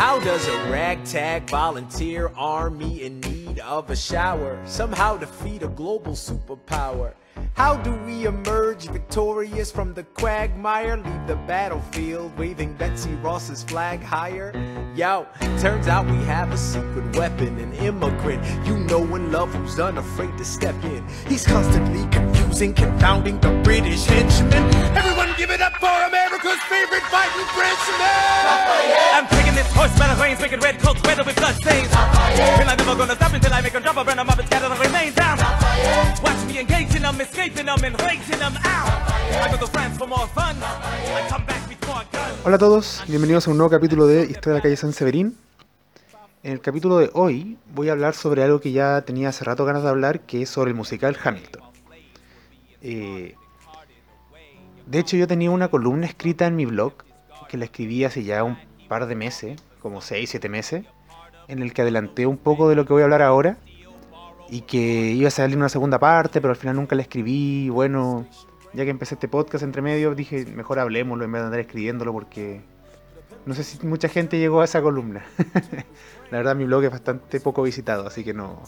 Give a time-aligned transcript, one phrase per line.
[0.00, 6.12] How does a ragtag volunteer army in need of a shower somehow defeat a global
[6.12, 7.12] superpower?
[7.52, 10.96] How do we emerge victorious from the quagmire?
[10.96, 14.54] Leave the battlefield waving Betsy Ross's flag higher?
[14.96, 15.26] Yo,
[15.58, 20.34] turns out we have a secret weapon, an immigrant you know and love who's unafraid
[20.38, 21.06] to step in.
[21.28, 24.64] He's constantly confusing, confounding the British henchmen.
[24.96, 25.88] Everyone give it up for
[26.40, 28.44] America's favorite fighting Frenchman!
[29.12, 31.88] I'm taking this horse by the reins, making red coats weather with blood stains.
[31.92, 34.46] And I'm never gonna stop until I make them drop, I burn them up and
[34.48, 35.36] scatter the remains down.
[36.22, 38.88] Watch me engaging them, escaping them, and raging them out.
[39.36, 40.56] I go to France for more fun.
[40.62, 42.40] I come back with more guns.
[42.44, 45.36] Hola a todos, bienvenidos a un nuevo capítulo de Historia de la calle San Severín.
[46.42, 49.66] En el capítulo de hoy voy a hablar sobre algo que ya tenía hace rato
[49.66, 51.62] ganas de hablar, que es sobre el musical Hamilton.
[52.82, 53.34] Eh,
[54.90, 56.94] de hecho, yo tenía una columna escrita en mi blog,
[57.48, 58.58] que la escribí hace ya un
[58.88, 60.84] par de meses, como 6, 7 meses,
[61.46, 63.56] en el que adelanté un poco de lo que voy a hablar ahora,
[64.48, 68.26] y que iba a salir una segunda parte, pero al final nunca la escribí, bueno,
[68.72, 72.12] ya que empecé este podcast entre medio, dije, mejor hablemoslo en vez de andar escribiéndolo,
[72.12, 72.60] porque
[73.46, 75.24] no sé si mucha gente llegó a esa columna.
[76.32, 78.60] la verdad, mi blog es bastante poco visitado, así que no,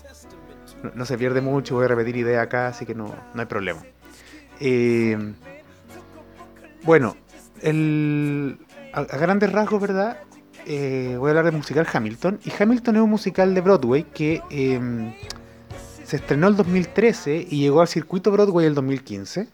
[0.85, 3.47] no, no se pierde mucho, voy a repetir ideas acá, así que no, no hay
[3.47, 3.83] problema.
[4.61, 5.19] Eh,
[6.85, 7.17] bueno,
[7.61, 8.59] el,
[8.93, 10.19] a, grandes rasgos, ¿verdad?
[10.67, 12.41] Eh, voy a hablar del musical Hamilton.
[12.45, 15.15] Y Hamilton es un musical de Broadway que eh,
[16.05, 19.49] se estrenó el 2013 y llegó al circuito Broadway el 2015.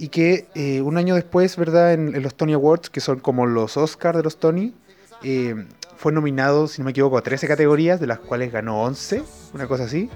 [0.00, 1.92] Y que eh, un año después, ¿verdad?
[1.92, 4.74] En, en los Tony Awards, que son como los Oscars de los Tony,
[5.22, 5.66] eh,
[5.96, 9.22] fue nominado, si no me equivoco, a 13 categorías, de las cuales ganó 11,
[9.54, 10.08] una cosa así.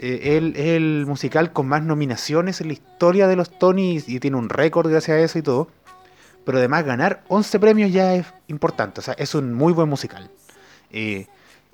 [0.00, 4.36] Eh, es el musical con más nominaciones en la historia de los Tony y tiene
[4.36, 5.68] un récord gracias a eso y todo.
[6.44, 10.30] Pero además ganar 11 premios ya es importante, o sea, es un muy buen musical.
[10.90, 11.26] Eh,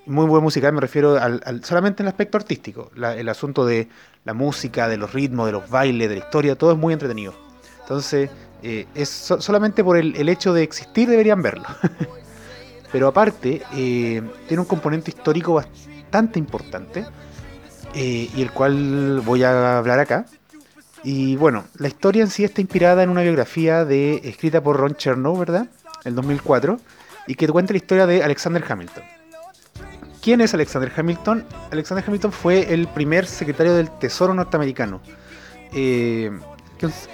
[0.05, 3.87] muy buen musical me refiero al, al- solamente en el aspecto artístico, el asunto de
[4.25, 7.33] la música, de los ritmos, de los bailes, de la historia, todo es muy entretenido.
[7.81, 8.29] Entonces,
[8.63, 11.65] eh, es so- solamente por el, el hecho de existir deberían verlo.
[12.91, 17.05] Pero aparte, eh, tiene un componente histórico bastante importante
[17.95, 20.25] eh, y el cual voy a hablar acá.
[21.03, 24.95] Y bueno, la historia en sí está inspirada en una biografía de, escrita por Ron
[24.95, 25.67] Chernow, ¿verdad?
[26.03, 26.79] El 2004,
[27.27, 29.03] y que cuenta la historia de Alexander Hamilton.
[30.21, 31.45] ¿Quién es Alexander Hamilton?
[31.71, 34.99] Alexander Hamilton fue el primer secretario del Tesoro norteamericano.
[35.71, 36.31] Eh,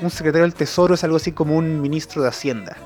[0.02, 2.78] un secretario del Tesoro es algo así como un ministro de Hacienda.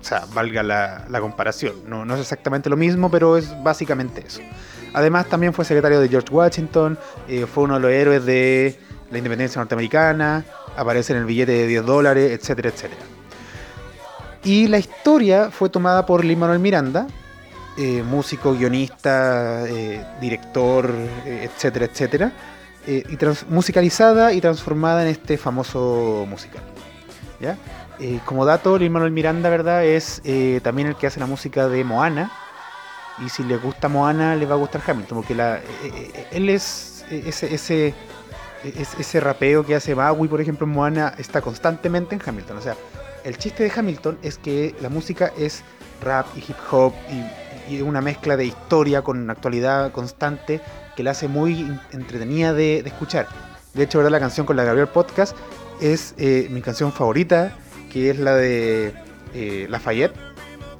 [0.00, 1.74] O sea, valga la, la comparación.
[1.86, 4.40] No, no es exactamente lo mismo, pero es básicamente eso.
[4.94, 6.96] Además, también fue secretario de George Washington,
[7.28, 8.78] eh, fue uno de los héroes de
[9.10, 10.44] la independencia norteamericana,
[10.76, 13.02] aparece en el billete de 10 dólares, etcétera, etcétera.
[14.44, 17.08] Y la historia fue tomada por Lin Manuel Miranda,
[17.76, 20.88] eh, músico, guionista, eh, director,
[21.26, 22.32] etcétera, etcétera,
[22.86, 23.18] y
[23.48, 26.62] musicalizada y transformada en este famoso musical.
[27.40, 27.56] ¿ya?
[28.26, 29.84] Como dato, Lin Manuel Miranda, ¿verdad?
[29.84, 30.22] Es
[30.62, 32.30] también el que hace la música de Moana.
[33.18, 37.04] Y si le gusta Moana, le va a gustar Hamilton, porque eh, eh, él es
[37.10, 37.94] eh, ese, ese,
[38.64, 42.58] es- ese rapeo que hace Maui, por ejemplo, en Moana, está constantemente en Hamilton.
[42.58, 42.76] O sea,
[43.24, 45.62] el chiste de Hamilton es que la música es
[46.02, 46.92] rap y hip hop
[47.68, 50.60] y, y una mezcla de historia con actualidad constante
[50.96, 53.28] que la hace muy entretenida de, escuchar.
[53.74, 54.10] De hecho, ¿verdad?
[54.12, 55.36] la canción con la Gabriel Podcast
[55.80, 56.14] es
[56.50, 57.56] mi canción favorita,
[57.92, 58.92] que es la de
[59.34, 60.14] eh, Lafayette.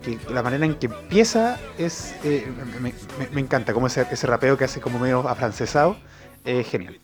[0.05, 2.15] Que la manera en que empieza es.
[2.25, 2.47] eh,
[2.81, 5.97] me, me- me encanta, como ese, ese rapeo que hace como medio afrancesado.
[6.45, 7.01] Es genial.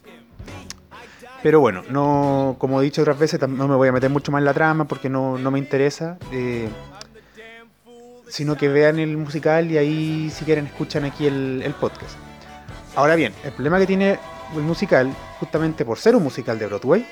[1.42, 4.40] Pero bueno, no, como he dicho otras veces, no me voy a meter mucho más
[4.40, 6.18] en la trama porque no, no me interesa.
[6.32, 6.68] eh,
[8.28, 12.12] sino que vean el musical y ahí, si quieren, escuchan aquí el, el podcast.
[12.94, 14.18] Ahora bien, el problema que tiene
[14.54, 17.06] el musical, justamente por ser un musical de Broadway,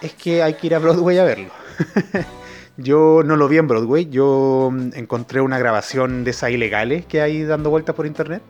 [0.00, 1.50] es que hay que ir a Broadway a verlo.
[2.82, 7.20] yo no lo vi en Broadway, yo mm, encontré una grabación de esas ilegales que
[7.20, 8.42] hay dando vueltas por internet.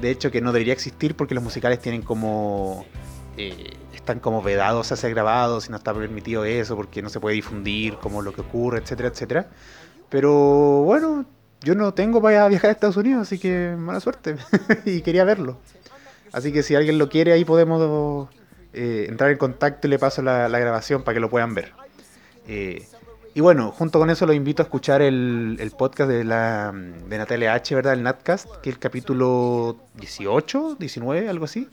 [0.00, 2.86] De hecho, que no debería existir porque los musicales tienen como.
[3.36, 7.18] eh, están como vedados a ser grabados y no está permitido eso porque no se
[7.18, 9.48] puede difundir como lo que ocurre, etcétera, etcétera.
[10.08, 11.26] Pero bueno,
[11.60, 14.36] yo no tengo para viajar a Estados Unidos, así que mala suerte.
[14.84, 15.58] y quería verlo.
[16.32, 18.28] Así que si alguien lo quiere, ahí podemos
[18.72, 21.72] eh, entrar en contacto y le paso la, grabación para que lo puedan ver.
[22.46, 22.86] Eh,
[23.36, 27.18] y bueno, junto con eso los invito a escuchar el, el podcast de, la, de
[27.18, 27.92] Natalia H, ¿verdad?
[27.92, 31.68] El Natcast, que es el capítulo 18, 19, algo así.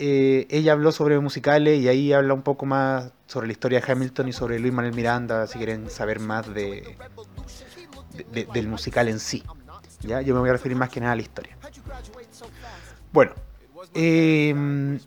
[0.00, 3.92] Eh, ella habló sobre musicales y ahí habla un poco más sobre la historia de
[3.92, 6.96] Hamilton y sobre Luis Manuel Miranda, si quieren saber más de,
[8.32, 9.44] de- del musical en sí.
[10.00, 10.22] ¿ya?
[10.22, 11.56] Yo me voy a referir más que nada a la historia.
[13.12, 13.30] Bueno,
[13.94, 14.98] em,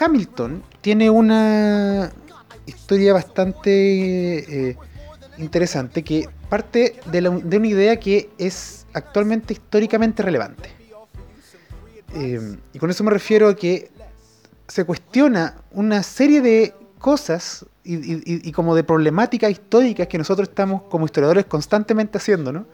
[0.00, 2.10] Hamilton tiene una
[2.66, 4.76] historia bastante eh,
[5.38, 10.70] interesante que parte de, de, una idea que es actualmente históricamente relevante.
[12.14, 13.90] Em, y con eso me refiero a que
[14.68, 21.04] se cuestiona una serie de cosas y, como de problemáticas históricas que nosotros estamos como
[21.04, 22.66] historiadores constantemente haciendo, ¿no?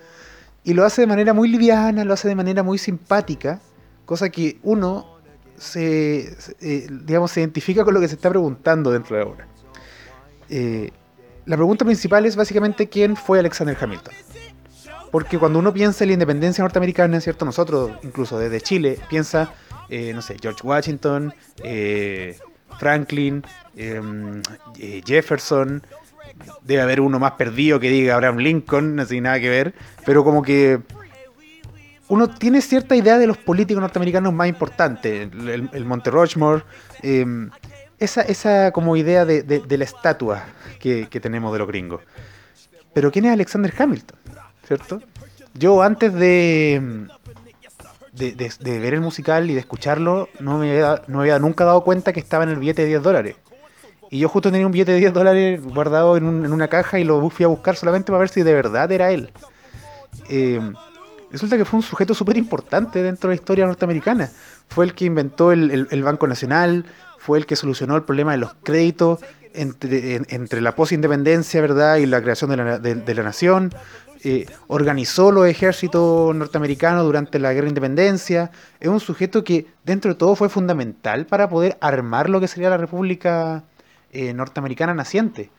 [0.63, 3.61] Y lo hace de manera muy liviana, lo hace de manera muy simpática,
[4.05, 5.17] cosa que uno
[5.57, 9.49] se, eh, digamos, se identifica con lo que se está preguntando dentro de la obra.
[10.49, 10.91] Eh,
[11.51, 14.15] la pregunta principal es básicamente quién fue Alexander Hamilton.
[15.11, 17.45] Porque cuando uno piensa en la independencia norteamericana, ¿cierto?
[17.45, 19.53] Nosotros, incluso desde Chile, piensa,
[19.89, 21.35] eh, no sé, George Washington,
[22.79, 23.43] Franklin,
[23.77, 24.41] em,
[25.05, 25.83] Jefferson,
[26.63, 29.75] debe haber uno más perdido que diga Abraham Lincoln, no tiene nada que ver,
[30.07, 30.81] pero como que
[32.07, 36.63] uno tiene cierta idea de los políticos norteamericanos más importantes, el, Monte Rushmore,
[37.03, 37.51] em,
[38.01, 40.45] esa, esa como idea de, la estatua
[40.79, 42.03] que, tenemos de los gringos.
[42.93, 44.19] Pero ¿quién es Alexander Hamilton?
[44.67, 45.03] ¿Cierto?
[45.55, 47.09] Yo antes de,
[48.13, 52.13] de, ver el musical y de escucharlo, no me, había, no había nunca dado cuenta
[52.13, 53.37] que estaba en el billete de 10 dólares.
[54.11, 57.05] Y yo justo tenía un billete de 10 dólares guardado en, en una caja y
[57.05, 59.33] lo fui a buscar solamente para ver si de verdad era él.
[60.29, 60.61] Eh,
[61.31, 64.31] resulta que fue un sujeto súper importante dentro de la historia norteamericana.
[64.69, 66.85] Fue el que inventó el, Banco Nacional,
[67.21, 69.21] fue el que solucionó el problema de los créditos
[69.53, 71.97] entre, la posindependencia ¿verdad?
[71.97, 73.73] y la creación de la, de, la nación.
[74.23, 78.51] Eh, organizó los ejércitos norteamericanos durante la guerra de independencia.
[78.81, 82.71] Es un sujeto que dentro de todo fue fundamental para poder armar lo que sería
[82.71, 83.65] la República
[84.13, 85.51] eh, norteamericana naciente.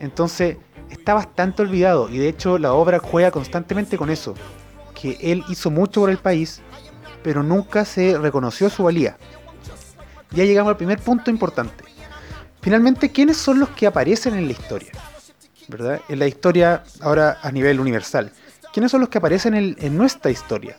[0.00, 0.56] Entonces
[0.90, 4.34] está bastante olvidado y de hecho la obra juega constantemente con eso
[5.00, 6.60] que él hizo mucho por el país,
[7.22, 9.16] pero nunca se reconoció su valía.
[10.34, 11.84] Ya llegamos al primer punto importante.
[12.60, 14.90] Finalmente, ¿quiénes son los que aparecen en la historia?
[15.68, 16.00] ¿Verdad?
[16.08, 18.32] En la historia, ahora a nivel universal.
[18.72, 20.76] ¿Quiénes son los que aparecen en, nuestra historia?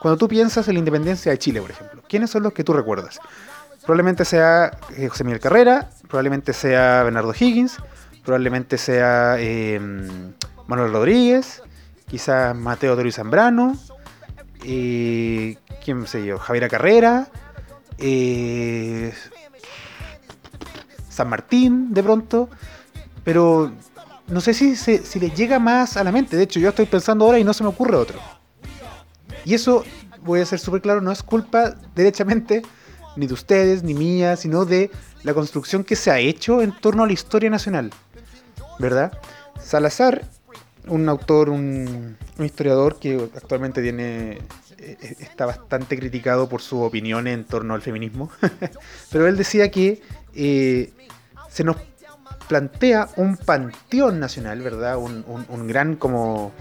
[0.00, 2.72] Cuando tú piensas en la independencia de Chile, por ejemplo, ¿quiénes son los que tú
[2.72, 3.20] recuerdas?
[3.82, 7.76] Probablemente sea eh, José Miguel Carrera, probablemente sea Bernardo Higgins,
[8.24, 9.78] probablemente sea eh,
[10.66, 11.62] Manuel Rodríguez,
[12.08, 13.76] quizás Mateo Toro Zambrano,
[14.64, 16.38] eh, ¿quién sé yo?
[16.38, 17.28] Javiera Carrera,
[18.00, 19.12] eh,
[21.08, 22.48] San Martín de pronto,
[23.24, 23.72] pero
[24.28, 27.24] no sé si, si le llega más a la mente, de hecho yo estoy pensando
[27.24, 28.18] ahora y no se me ocurre otro.
[29.44, 29.84] Y eso,
[30.22, 32.62] voy a ser súper claro, no es culpa derechamente
[33.16, 34.90] ni de ustedes, ni mía, sino de
[35.22, 37.90] la construcción que se ha hecho en torno a la historia nacional.
[38.78, 39.18] ¿Verdad?
[39.62, 40.24] Salazar
[40.86, 44.38] un autor, un, historiador que actualmente tiene
[44.80, 48.30] está bastante criticado por su opinión en torno al feminismo,
[49.12, 50.02] pero él decía que
[50.34, 50.92] eh,
[51.48, 51.76] se nos
[52.48, 54.98] plantea un panteón nacional, ¿verdad?
[54.98, 56.52] Un, gran como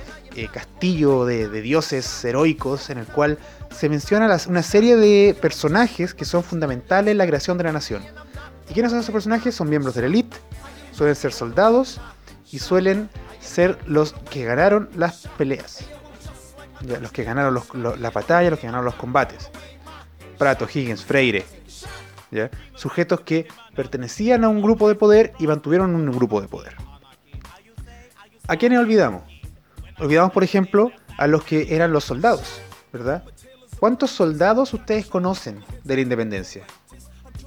[0.54, 3.40] castillo de, dioses heroicos en el cual
[3.76, 8.04] se menciona una serie de personajes que son fundamentales en la creación de la nación.
[8.70, 9.56] ¿Y quiénes son esos personajes?
[9.56, 10.38] Son miembros de la élite,
[10.92, 12.00] suelen ser soldados
[12.52, 15.86] y suelen ser los que ganaron las peleas.
[16.82, 19.50] Los que ganaron la batalla, los que ganaron los combates.
[20.38, 21.46] Prato, Higgins, Freire.
[22.76, 26.76] Sujetos que pertenecían a un grupo de poder y mantuvieron un grupo de poder.
[28.48, 29.24] ¿A quiénes olvidamos?
[30.00, 32.62] Olvidamos, por ejemplo, a los que eran los soldados,
[32.94, 33.24] ¿verdad?
[33.80, 36.64] ¿Cuántos soldados ustedes conocen de la independencia?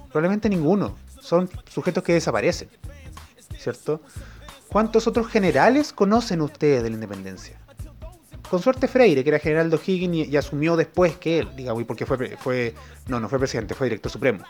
[0.09, 0.97] Probablemente ninguno.
[1.21, 2.69] Son sujetos que desaparecen,
[3.57, 4.03] ¿cierto?
[4.69, 7.59] ¿Cuántos otros generales conocen ustedes de la independencia?
[8.53, 11.87] Con suerte Freire, que era general de O'Higgins y, asumió después que él, digamos, y
[11.87, 12.75] porque fue, fue,
[13.09, 14.45] no, no fue presidente, fue director supremo.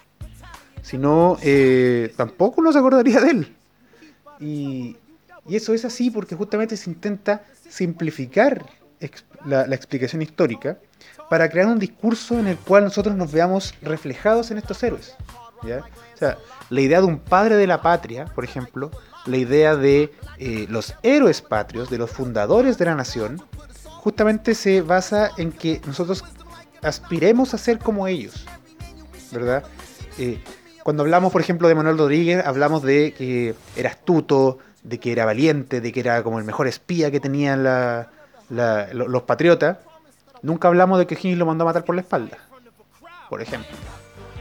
[0.83, 3.57] Si no, eh, tampoco uno se acordaría de él.
[4.41, 4.97] Y,
[5.49, 8.67] eso es así porque justamente se intenta simplificar
[9.47, 10.79] la, explicación histórica
[11.31, 15.15] para crear un discurso en el cual nosotros nos veamos reflejados en estos héroes.
[15.63, 16.39] O sea,
[16.71, 18.91] la idea de un padre de la patria, por ejemplo,
[19.27, 23.41] la idea de eh, los héroes patrios, de los fundadores de la nación,
[24.03, 26.25] justamente se basa en que nosotros
[26.83, 28.45] aspiremos a ser como ellos,
[29.31, 29.63] ¿verdad?
[30.19, 30.43] Eh,
[30.83, 35.25] cuando hablamos, por ejemplo, de Manuel Rodríguez, hablamos de que era astuto, de que era
[35.25, 37.63] valiente, de que era como el mejor espía que tenían
[38.51, 39.79] los patriotas.
[40.43, 42.39] Nunca hablamos de que Higgins lo mandó a matar por la espalda,
[43.31, 43.71] por ejemplo,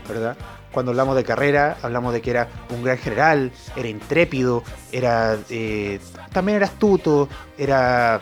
[0.09, 0.35] ¿verdad?
[0.71, 5.99] Cuando hablamos de carrera, hablamos de que era un gran general, era intrépido, era eh,
[6.33, 8.21] también era astuto, era,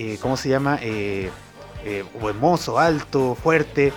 [0.00, 0.78] eh, ¿cómo se llama?
[0.80, 1.28] Eh,
[1.84, 2.36] eh, buen
[2.78, 3.92] alto, fuerte.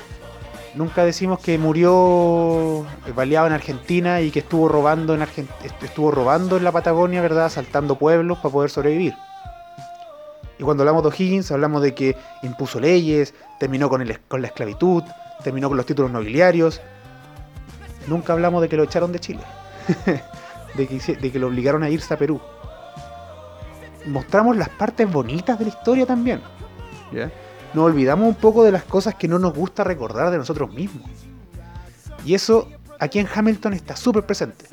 [0.73, 5.83] Nunca decimos que murió eh, baleado en Argentina y que estuvo robando en Argent- est-
[5.83, 7.45] estuvo robando en la Patagonia, ¿verdad?
[7.45, 9.13] Asaltando pueblos para poder sobrevivir.
[10.57, 14.47] Y cuando hablamos de O'Higgins, hablamos de que impuso leyes, terminó con, el- con la
[14.47, 15.03] esclavitud,
[15.43, 16.81] terminó con los títulos nobiliarios.
[18.07, 19.41] Nunca hablamos de que lo echaron de Chile,
[20.75, 22.41] de que lo obligaron a irse a Perú.
[24.05, 26.41] Mostramos las partes bonitas de la historia también.
[27.11, 27.31] ¿ya?
[27.73, 31.09] Nos olvidamos un poco de las cosas que no nos gusta recordar de nosotros mismos.
[32.25, 32.67] Y eso
[32.99, 34.65] aquí en Hamilton está súper presente.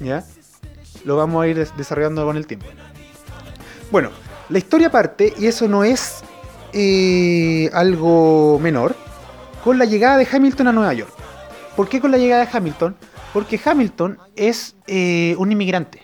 [0.00, 0.24] ¿ya?
[1.04, 2.66] Lo vamos a ir des- desarrollando con el tiempo.
[3.90, 4.10] Bueno,
[4.48, 6.22] la historia parte, y eso no es
[6.72, 8.94] eh, algo menor,
[9.64, 11.12] con la llegada de Hamilton a Nueva York.
[11.76, 12.96] ¿Por qué con la llegada de Hamilton?
[13.32, 16.02] Porque Hamilton es eh, un inmigrante.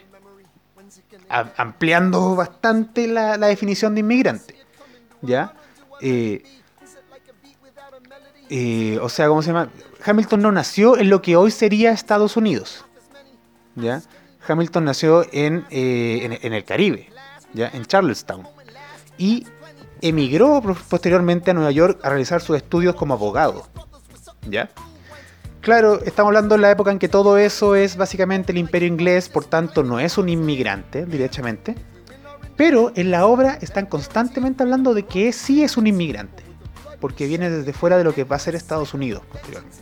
[1.29, 4.57] Ampliando bastante la, definición de inmigrante.
[5.21, 5.55] ¿Ya?
[6.01, 6.43] Eh,
[8.51, 9.71] eh, o sea, ¿cómo se llama?
[10.05, 12.85] Hamilton no nació en lo que hoy sería Estados Unidos.
[13.75, 14.03] ¿Ya?
[14.47, 17.11] Hamilton nació en, eh, en, en el Caribe,
[17.53, 17.69] ¿ya?
[17.69, 18.49] En Charlestown.
[19.19, 19.47] Y
[20.01, 23.67] emigró posteriormente a Nueva York a realizar sus estudios como abogado.
[24.49, 24.71] ¿Ya?
[25.69, 29.29] Claro, estamos hablando de la época en que todo eso es básicamente el imperio inglés,
[29.29, 31.75] por tanto no es un inmigrante directamente.
[32.57, 36.43] Pero en la obra están constantemente hablando de que sí es un inmigrante,
[37.03, 39.77] porque viene desde fuera de lo que va a ser Estados Unidos posteriormente.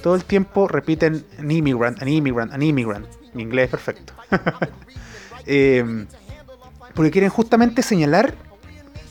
[0.00, 3.08] Todo el tiempo repiten an immigrant, an immigrant, an immigrant.
[3.32, 4.12] Mi inglés es perfecto.
[5.46, 6.06] Eh,
[6.94, 8.34] porque quieren justamente señalar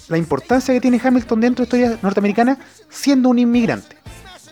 [0.08, 2.58] la importancia que tiene Hamilton dentro de la historia norteamericana
[2.90, 3.98] siendo un inmigrante.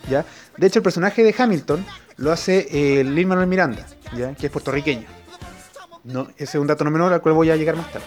[0.10, 0.26] ¿ya?
[0.62, 1.84] De hecho, el personaje de Hamilton
[2.18, 3.84] lo hace eh, Manuel Miranda,
[4.16, 4.36] ¿ya?
[4.36, 5.08] que es puertorriqueño.
[6.04, 8.06] No, ese es un dato no menor al cual voy a llegar más tarde.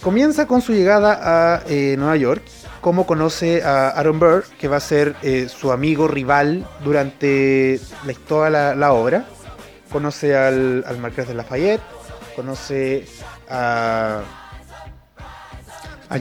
[0.00, 2.42] Comienza con su llegada a eh, Nueva York,
[2.80, 7.78] como conoce a Aaron Burr, que va a ser eh, su amigo rival durante
[8.26, 9.26] toda la, obra.
[9.92, 11.82] Conoce al, al Marqués de Lafayette,
[12.34, 13.06] conoce
[13.50, 14.22] a,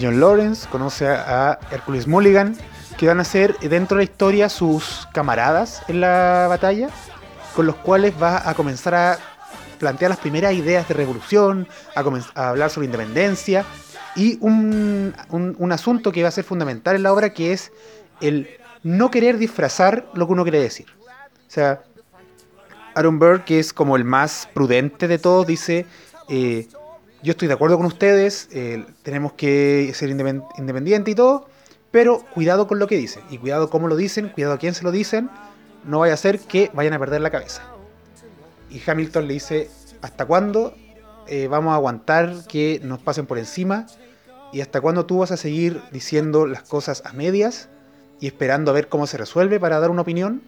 [0.01, 2.57] John Lawrence, conoce a Hercules Mulligan,
[2.99, 6.89] que van a ser dentro de la historia sus camaradas en la batalla,
[7.55, 9.17] con los cuales va a comenzar a
[9.79, 12.03] plantear las primeras ideas de revolución, a,
[12.35, 13.63] a hablar sobre independencia
[14.15, 17.71] y un, un- un asunto que va a ser fundamental en la obra que es
[18.19, 18.49] el
[18.83, 20.87] no querer disfrazar lo que uno quiere decir.
[21.47, 21.81] O sea,
[22.95, 25.85] Aaron Burr, que es como el más prudente de todos, dice,
[26.27, 26.67] eh,
[27.23, 31.48] yo estoy de acuerdo con ustedes, eh, tenemos que ser independ- independiente y todo,
[31.91, 34.83] pero cuidado con lo que dicen, y cuidado cómo lo dicen, cuidado a quién se
[34.83, 35.29] lo dicen,
[35.85, 37.63] no vaya a ser que vayan a perder la cabeza.
[38.69, 39.69] Y Hamilton le dice,
[40.01, 40.75] ¿hasta cuándo
[41.27, 43.87] eh, vamos a aguantar que nos pasen por encima?
[44.51, 47.69] ¿Y hasta cuándo tú vas a seguir diciendo las cosas a medias
[48.19, 50.43] y esperando a ver cómo se resuelve para dar una opinión?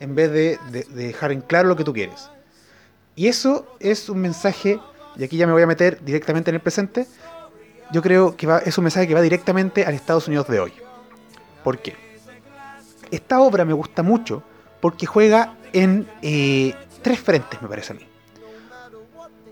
[0.00, 2.30] En vez de, de- de dejar en claro lo que tú quieres.
[3.14, 4.78] Y eso es un mensaje,
[5.16, 7.06] y aquí ya me voy a meter directamente en el presente,
[7.92, 10.72] yo creo que va- es un mensaje que va directamente al Estados Unidos de hoy.
[11.66, 11.96] ¿Por qué?
[13.10, 14.44] Esta obra me gusta mucho
[14.80, 18.06] porque juega en eh, tres frentes, me parece a mí.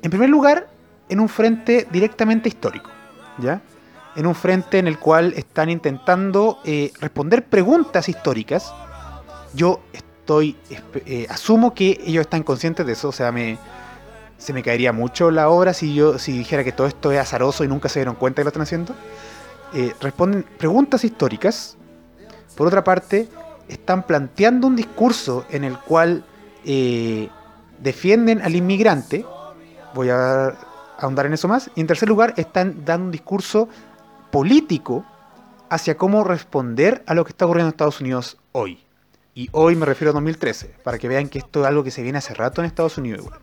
[0.00, 0.68] En primer lugar,
[1.08, 2.88] en un frente directamente histórico,
[3.38, 3.62] ¿ya?
[4.14, 8.72] En un frente en el cual están intentando eh, responder preguntas históricas.
[9.52, 10.56] Yo estoy,
[11.06, 13.58] eh, asumo que ellos están conscientes de eso, o sea, me,
[14.38, 17.64] se me caería mucho la obra si yo si dijera que todo esto es azaroso
[17.64, 18.94] y nunca se dieron cuenta que lo están haciendo.
[20.00, 21.76] Responden preguntas históricas.
[22.56, 23.28] Por otra parte,
[23.68, 26.24] están planteando un discurso en el cual
[26.64, 27.28] eh,
[27.78, 29.24] defienden al inmigrante.
[29.94, 30.54] Voy a
[30.98, 31.70] ahondar en eso más.
[31.74, 33.68] Y en tercer lugar, están dando un discurso
[34.30, 35.04] político
[35.70, 38.80] hacia cómo responder a lo que está ocurriendo en Estados Unidos hoy.
[39.34, 42.02] Y hoy me refiero a 2013, para que vean que esto es algo que se
[42.02, 43.24] viene hace rato en Estados Unidos.
[43.24, 43.40] igual.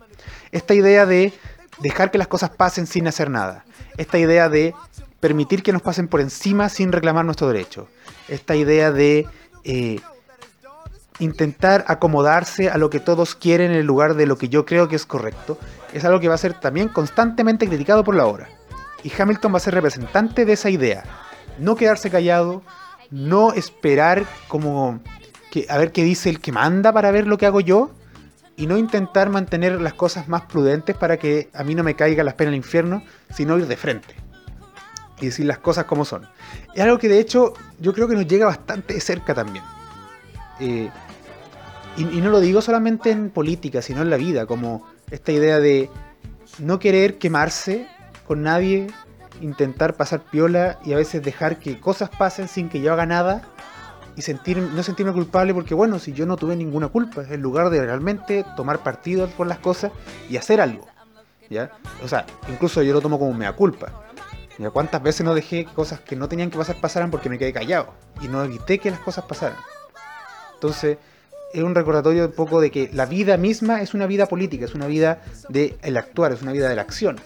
[0.51, 1.33] Esta idea de
[1.79, 3.65] dejar que las cosas pasen sin hacer nada.
[3.97, 4.73] Esta idea de
[5.19, 7.87] permitir que nos pasen por encima sin reclamar nuestro derecho.
[8.31, 9.27] Esta idea de
[9.65, 10.00] eh,
[11.19, 14.95] intentar acomodarse a lo que todos quieren en lugar de lo que yo creo que
[14.95, 15.57] es correcto,
[15.93, 18.47] es algo que va a ser también constantemente criticado por la obra.
[19.03, 21.03] Y Hamilton va a ser representante de esa idea.
[21.59, 22.61] No quedarse callado,
[23.09, 25.01] no esperar como
[25.51, 27.91] que a ver qué dice el que manda para ver lo que hago yo
[28.55, 32.23] y no intentar mantener las cosas más prudentes para que a mí no me caiga
[32.23, 34.20] las penas del infierno, sino ir de frente
[35.21, 36.27] y decir las cosas como son.
[36.75, 39.63] Es algo que de hecho yo creo que nos llega bastante cerca también.
[40.59, 40.89] Eh,
[41.95, 45.59] y, y no lo digo solamente en política, sino en la vida, como esta idea
[45.59, 45.89] de
[46.59, 47.87] no querer quemarse
[48.27, 48.87] con nadie,
[49.41, 53.43] intentar pasar piola y a veces dejar que cosas pasen sin que yo haga nada
[54.15, 57.69] y sentir, no sentirme culpable porque bueno, si yo no tuve ninguna culpa, en lugar
[57.69, 59.91] de realmente tomar partido por las cosas
[60.29, 60.87] y hacer algo.
[61.49, 61.71] ¿ya?
[62.03, 64.10] O sea, incluso yo lo tomo como mea culpa.
[64.69, 67.93] ¿Cuántas veces no dejé cosas que no tenían que pasar pasaran porque me quedé callado
[68.21, 69.57] y no evité que las cosas pasaran?
[70.53, 70.99] Entonces,
[71.53, 74.75] es un recordatorio un poco de que la vida misma es una vida política, es
[74.75, 77.19] una vida del el actuar, es una vida de la acción.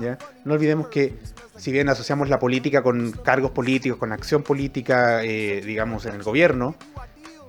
[0.00, 0.18] ¿ya?
[0.44, 1.18] No olvidemos que
[1.56, 6.22] si bien asociamos la política con cargos políticos, con acción política, eh, digamos, en el
[6.22, 6.76] gobierno,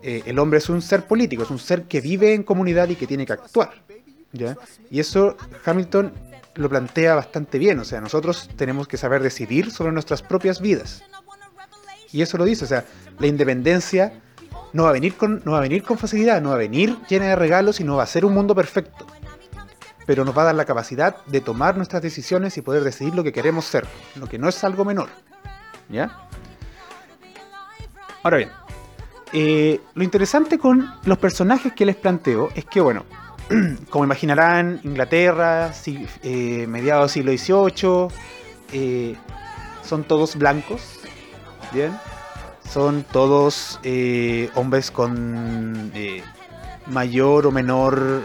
[0.02, 2.96] eh, el hombre es un ser político, es un ser que vive en comunidad y
[2.96, 3.72] que tiene que actuar.
[4.32, 4.58] ¿ya?
[4.90, 5.36] Y eso
[5.66, 6.14] Hamilton
[6.58, 11.04] lo plantea bastante bien, o sea, nosotros tenemos que saber decidir sobre nuestras propias vidas.
[12.12, 12.86] Y eso lo dice, o sea,
[13.20, 14.22] la independencia
[14.74, 16.98] no va a venir con, no va a venir con facilidad, no va a venir
[17.08, 19.06] llena de regalos y no va a ser un mundo perfecto.
[20.06, 23.24] Pero nos va a dar la capacidad de tomar nuestras decisiones y poder decidir lo
[23.24, 23.86] que queremos ser,
[24.16, 25.10] lo que no es algo menor.
[25.90, 26.28] ¿Ya?
[28.24, 28.50] Ahora bien,
[29.34, 33.06] eh, lo interesante con los personajes que les planteo es que, bueno,
[33.90, 38.08] como imaginarán, Inglaterra, si, eh, mediados del siglo XVIII,
[38.74, 39.16] eh,
[39.84, 40.82] son todos blancos,
[41.74, 41.98] ¿bien?
[42.70, 45.92] Son todos eh, hombres con
[46.88, 48.22] mayor o menor,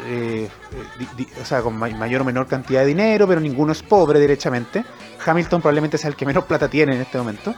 [1.40, 4.84] o sea, con ma- mayor o menor cantidad de dinero, pero ninguno es pobre derechamente.
[5.24, 7.54] Hamilton probablemente sea el que menos plata tiene en este momento.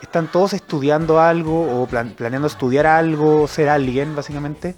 [0.00, 4.76] Están todos estudiando algo o plan- planeando estudiar algo, ser alguien, básicamente.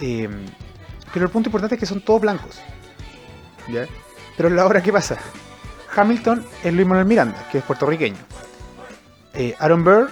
[0.00, 0.28] Eh,
[1.12, 2.60] pero el punto importante es que son todos blancos.
[3.68, 3.86] ¿ya?
[4.36, 5.16] Pero ahora, ¿qué pasa?
[5.94, 8.16] Hamilton es Luis Manuel Miranda, que es puertorriqueño.
[9.34, 10.10] Eh, Aaron Burr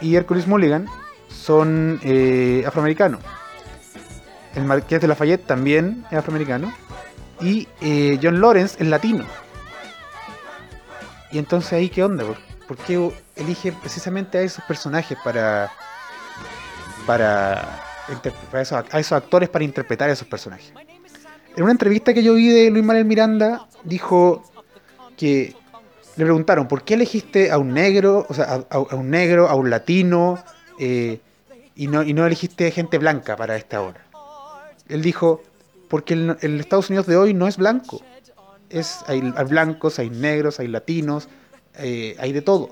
[0.00, 0.86] y Hercules Mulligan
[1.28, 3.20] son eh, afroamericanos.
[4.54, 6.72] El Marqués de Lafayette también es afroamericano.
[7.40, 9.24] Y eh, John Lawrence es latino.
[11.30, 12.24] Y entonces ahí, ¿qué onda?
[12.24, 15.70] ¿Por, por qué elige precisamente a esos personajes para.
[17.06, 17.85] para.
[18.52, 20.72] A esos actores para interpretar a esos personajes?
[21.56, 24.44] En una entrevista que yo vi de Luis Manuel Miranda, dijo
[25.16, 25.54] que
[26.16, 29.70] le preguntaron, ¿por qué elegiste a un negro, o sea, a, un negro, a un
[29.70, 30.38] latino,
[30.78, 31.20] eh,
[31.74, 34.04] y, no, y no elegiste gente blanca para esta obra?
[34.88, 35.42] Él dijo,
[35.88, 38.02] porque el, Estados Unidos de hoy no es blanco.
[38.68, 41.28] Es, hay, hay blancos, hay negros, hay latinos,
[41.78, 42.70] eh, hay de todo.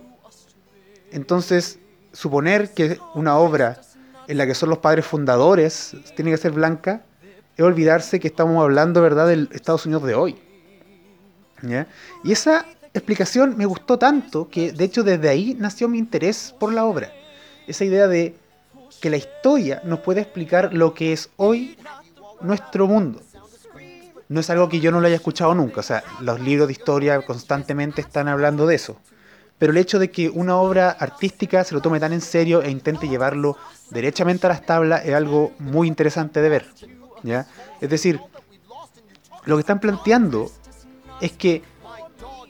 [1.10, 1.78] Entonces,
[2.12, 3.80] suponer que una obra
[4.28, 7.02] en la que son los padres fundadores tiene que ser blanca,
[7.56, 10.36] es olvidarse que estamos hablando, ¿verdad?, del Estados Unidos de hoy.
[12.22, 16.72] Y esa explicación me gustó tanto que, de hecho, desde ahí nació mi interés por
[16.72, 17.12] la obra.
[17.66, 18.34] Esa idea de
[19.00, 21.76] que la historia nos puede explicar lo que es hoy
[22.40, 23.20] nuestro mundo.
[24.28, 25.80] No es algo que yo no lo haya escuchado nunca.
[25.80, 28.96] O sea, los libros de historia constantemente están hablando de eso.
[29.64, 32.68] Pero el hecho de que una obra artística se lo tome tan en serio e
[32.70, 33.56] intente llevarlo
[33.88, 36.66] derechamente a las tablas es algo muy interesante de ver.
[37.22, 37.46] ¿ya?
[37.80, 38.20] Es decir,
[39.46, 40.50] lo que están planteando
[41.22, 41.62] es que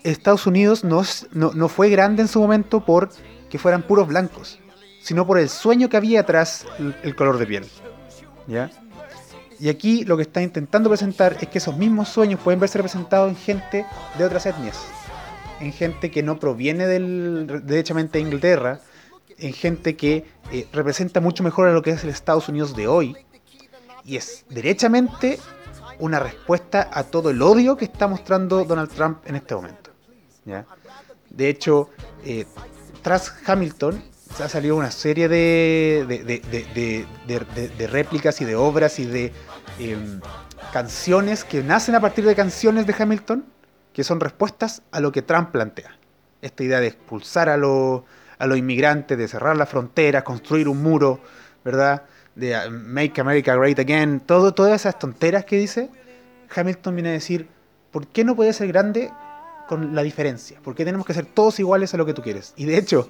[0.02, 3.10] Estados Unidos no, no, no fue grande en su momento por
[3.48, 4.58] que fueran puros blancos,
[5.00, 7.66] sino por el sueño que había atrás el, el color de piel.
[8.48, 8.72] ¿ya?
[9.60, 13.30] Y aquí lo que está intentando presentar es que esos mismos sueños pueden verse representados
[13.30, 13.86] en gente
[14.18, 14.84] de otras etnias,
[15.60, 18.80] en gente que no proviene del, derechamente de Inglaterra,
[19.38, 22.86] en gente que eh, representa mucho mejor a lo que es el Estados Unidos de
[22.86, 23.16] hoy,
[24.04, 25.38] y es derechamente
[25.98, 29.90] una respuesta a todo el odio que está mostrando Donald Trump en este momento.
[30.44, 30.66] ¿ya?
[31.30, 31.90] De hecho,
[32.24, 32.44] eh,
[33.02, 34.02] tras Hamilton
[34.42, 36.04] ha salido una serie de-
[37.78, 39.32] de réplicas y de obras y de
[39.78, 40.20] em,
[40.72, 43.44] canciones que nacen a partir de canciones de Hamilton
[43.94, 45.96] que son respuestas a lo que Trump plantea.
[46.42, 48.02] Esta idea de expulsar a, los
[48.38, 51.20] a los inmigrantes, de cerrar las fronteras, construir un muro,
[51.64, 52.02] ¿verdad?
[52.34, 55.88] De uh, Make America Great Again, todo, todas esas tonteras que dice,
[56.54, 57.48] Hamilton viene a decir,
[57.92, 59.10] ¿por qué no puede ser grande
[59.68, 60.58] con la diferencia?
[60.62, 62.52] ¿Por qué tenemos que ser todos iguales a lo que tú quieres?
[62.56, 63.08] Y de hecho,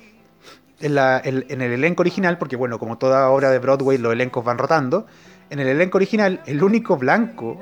[0.80, 4.58] en, en el elenco original, porque bueno, como toda obra de Broadway, los elencos van
[4.58, 5.06] rotando,
[5.48, 7.60] en el elenco original, el único blanco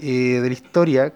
[0.00, 1.12] eh, de la historia,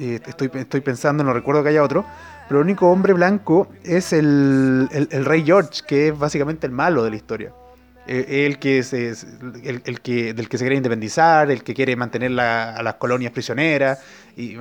[0.00, 2.04] eh, estoy, estoy pensando, no recuerdo que haya otro,
[2.48, 7.04] pero el único hombre blanco es el, el- rey George, que es básicamente el malo
[7.04, 7.52] de la historia.
[8.06, 11.94] Eh, el que se, el, el que, del que se quiere independizar, el que quiere
[11.94, 14.00] mantener la- a las colonias prisioneras,
[14.36, 14.56] y,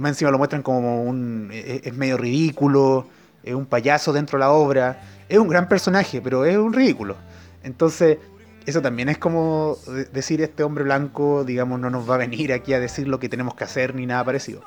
[0.00, 1.50] más encima lo muestran como un...
[1.52, 3.06] es, es medio ridículo,
[3.42, 7.16] es un payaso dentro de la obra, es un gran personaje, pero es un ridículo.
[7.62, 8.18] Entonces,
[8.66, 12.52] eso también es como de- decir este hombre blanco, digamos, no nos va a venir
[12.52, 14.62] aquí a decir lo que tenemos que hacer ni nada parecido.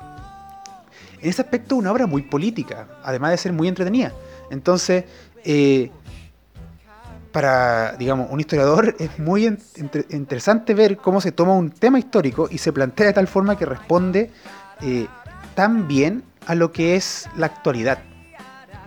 [1.20, 4.12] en ese aspecto una obra muy política, además de ser muy entretenida.
[4.50, 5.04] Entonces,
[5.42, 5.90] eh,
[7.32, 9.46] para, digamos, un historiador es muy
[10.10, 13.64] interesante ver cómo se toma un tema histórico y se plantea de tal forma que
[13.66, 14.30] responde
[14.82, 15.06] eh,
[15.54, 17.98] tan bien a lo que es la actualidad.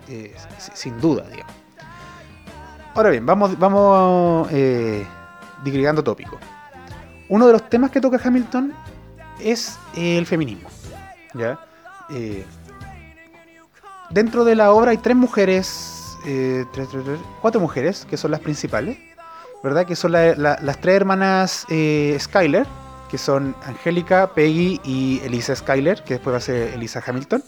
[0.07, 0.33] Eh,
[0.75, 1.53] sin duda, digamos.
[2.97, 5.05] Ahora bien, vamos, vamos eh,
[5.63, 6.39] digregando tópico.
[7.29, 8.73] Uno de los temas que toca Hamilton
[9.39, 10.67] es el feminismo.
[11.35, 11.59] ¿ya?
[14.09, 16.65] dentro de la obra hay tres mujeres eh,
[17.39, 18.97] cuatro mujeres, que son las principales,
[19.63, 19.85] ¿verdad?
[19.85, 22.65] Que son las tres hermanas eh, Skyler,
[23.11, 27.43] que son Angélica, Peggy y Elisa Skyler, que después va a ser Elisa Hamilton.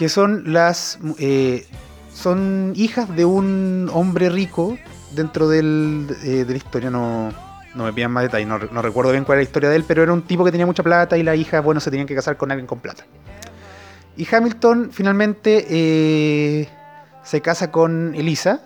[0.00, 1.64] Que son las eh,
[2.12, 4.76] son hijas de un hombre rico
[5.12, 7.32] dentro del, de la historia no,
[7.74, 9.84] no me pidan más detalles no, no, recuerdo bien cuál era la historia de él
[9.86, 12.14] pero era un tipo que tenía mucha plata y la hija bueno se tenían que
[12.14, 13.04] casar con alguien con plata
[14.20, 16.68] y Hamilton finalmente eh,
[17.22, 18.60] se casa con Elisa.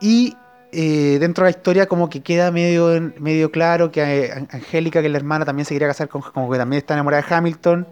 [0.00, 0.36] Y
[0.72, 5.06] eh, dentro de la historia como que queda medio, medio claro que eh, Angélica, que
[5.06, 7.86] es la hermana, también se quería casar con, como que también está enamorada de Hamilton,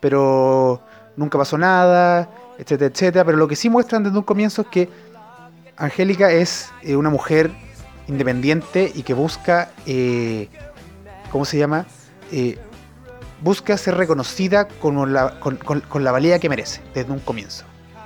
[0.00, 0.82] pero
[1.16, 3.24] nunca pasó nada, etcétera, etcétera.
[3.24, 4.88] Pero lo que sí muestran desde un comienzo es que
[5.76, 7.50] Angélica es una mujer
[8.08, 9.70] independiente y que busca,
[11.30, 11.86] ¿cómo se llama?
[13.42, 17.64] busca ser reconocida con la, con, la valía que merece desde un comienzo.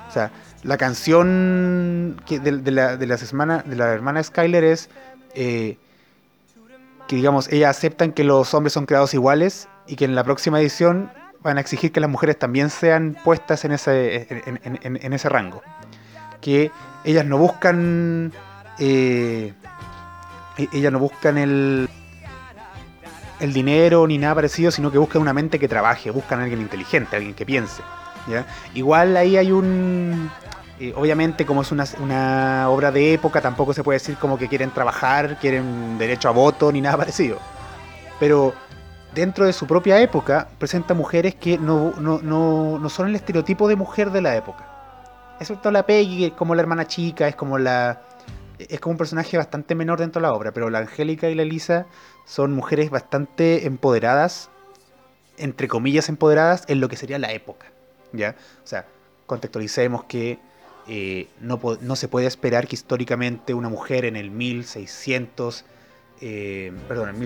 [0.08, 0.30] O sea,
[0.62, 4.90] la canción de, la, de, las hermana, de la hermana Skyler es
[5.34, 5.78] eh,
[7.06, 10.60] que, digamos, ellas aceptan que los hombres son creados iguales y que en la próxima
[10.60, 11.10] edición
[11.42, 15.62] van a exigir que las mujeres también sean puestas en ese, en, ese rango.
[16.40, 16.70] Que
[17.04, 18.32] ellas no buscan.
[18.78, 19.52] Eh,
[20.56, 21.88] e-, ellas no buscan el
[23.40, 26.60] el dinero ni nada parecido, sino que buscan una mente que trabaje, buscan a alguien
[26.60, 27.82] inteligente, alguien que piense.
[28.74, 30.30] Igual ahí hay un...
[30.78, 34.70] Eh, obviamente como es una, obra de época, tampoco se puede decir como que quieren
[34.70, 37.38] trabajar, quieren derecho a voto, ni nada parecido.
[38.18, 38.54] Pero
[39.14, 44.10] dentro de su propia época presenta mujeres que no, no, son el estereotipo de mujer
[44.10, 44.66] de la época.
[45.40, 48.02] Excepto la Peggy, que es como la hermana chica, es como la...
[48.58, 51.42] Es como un personaje bastante menor dentro de la obra, pero la Angélica y la
[51.42, 51.86] Elisa
[52.26, 54.50] son mujeres bastante empoderadas,
[55.38, 57.68] entre comillas empoderadas, en lo que sería la época.
[58.12, 58.36] ¿ya?
[58.62, 58.86] O sea,
[59.24, 60.38] contextualicemos que
[60.88, 65.64] eh, no, no, se puede esperar que históricamente una mujer en el 1600,
[66.20, 67.18] eh, perdón, en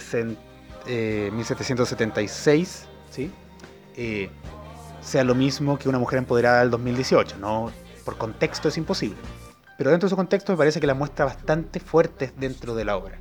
[0.00, 3.30] 1760, 1776, ¿sí?
[3.96, 4.30] Eh,
[5.00, 7.36] sea lo mismo que una mujer empoderada del 2018.
[7.38, 7.70] No,
[8.04, 9.16] por contexto es imposible.
[9.76, 12.96] Pero dentro de su contexto me parece que la muestra bastante fuerte dentro de la
[12.96, 13.18] obra.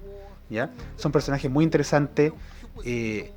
[0.49, 0.69] ¿ya?
[0.97, 2.31] Son personajes muy interesantes.
[2.85, 3.31] Eh,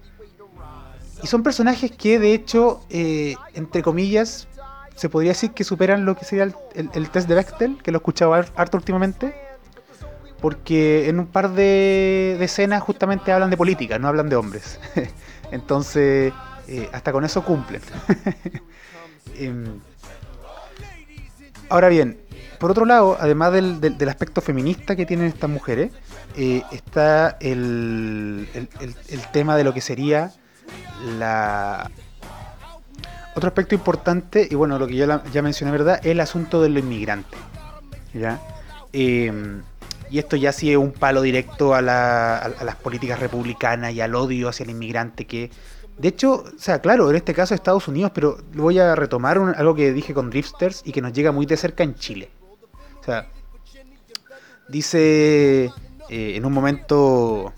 [1.22, 4.48] y son personajes que de hecho, eh, entre comillas,
[4.94, 6.44] se podría decir que superan lo que sería
[6.74, 9.34] el, test de Bechtel, que lo he escuchado harto últimamente.
[10.46, 14.78] Porque en un par de, escenas justamente hablan de política, no hablan de hombres.
[15.50, 16.32] Entonces,
[16.68, 17.82] eh, hasta con eso cumplen.
[19.38, 19.80] Em,
[21.68, 22.20] ahora bien,
[22.60, 25.90] por otro lado, además del, aspecto feminista que tienen estas mujeres,
[26.36, 28.46] eh, está el,
[29.32, 30.30] tema de lo que sería
[31.18, 31.90] la...
[33.34, 35.98] Otro aspecto importante, y bueno, lo que yo ya mencioné, ¿verdad?
[36.04, 37.40] Es el asunto de los inmigrantes.
[38.14, 38.40] ¿ya?
[38.92, 39.62] Em,
[40.16, 44.48] y esto ya sí es un palo directo a, las políticas republicanas y al odio
[44.48, 45.50] hacia el inmigrante que...
[45.98, 49.74] De hecho, o sea, claro, en este caso Estados Unidos, pero voy a retomar algo
[49.74, 52.30] que dije con Drifters y que nos llega muy de cerca en Chile
[53.06, 53.26] sea,
[54.68, 55.66] dice
[56.08, 57.52] eh, en un momento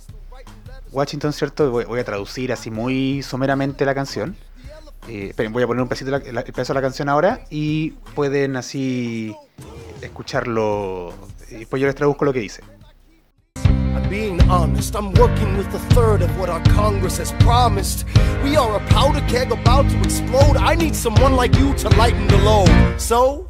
[0.92, 1.70] Washington, ¿cierto?
[1.70, 4.36] Voy, a traducir así muy someramente la canción.
[5.08, 9.34] Eh, voy a poner un pedacito el pedazo de la canción ahora y pueden así
[10.02, 11.14] escucharlo.
[11.50, 12.62] Y después yo les traduzco lo que dice.
[14.08, 18.06] being honest, I'm working with a third of what our Congress has promised.
[18.42, 20.56] We are a powder keg about to explode.
[20.56, 22.70] I need someone like you to lighten the load.
[22.96, 23.48] So,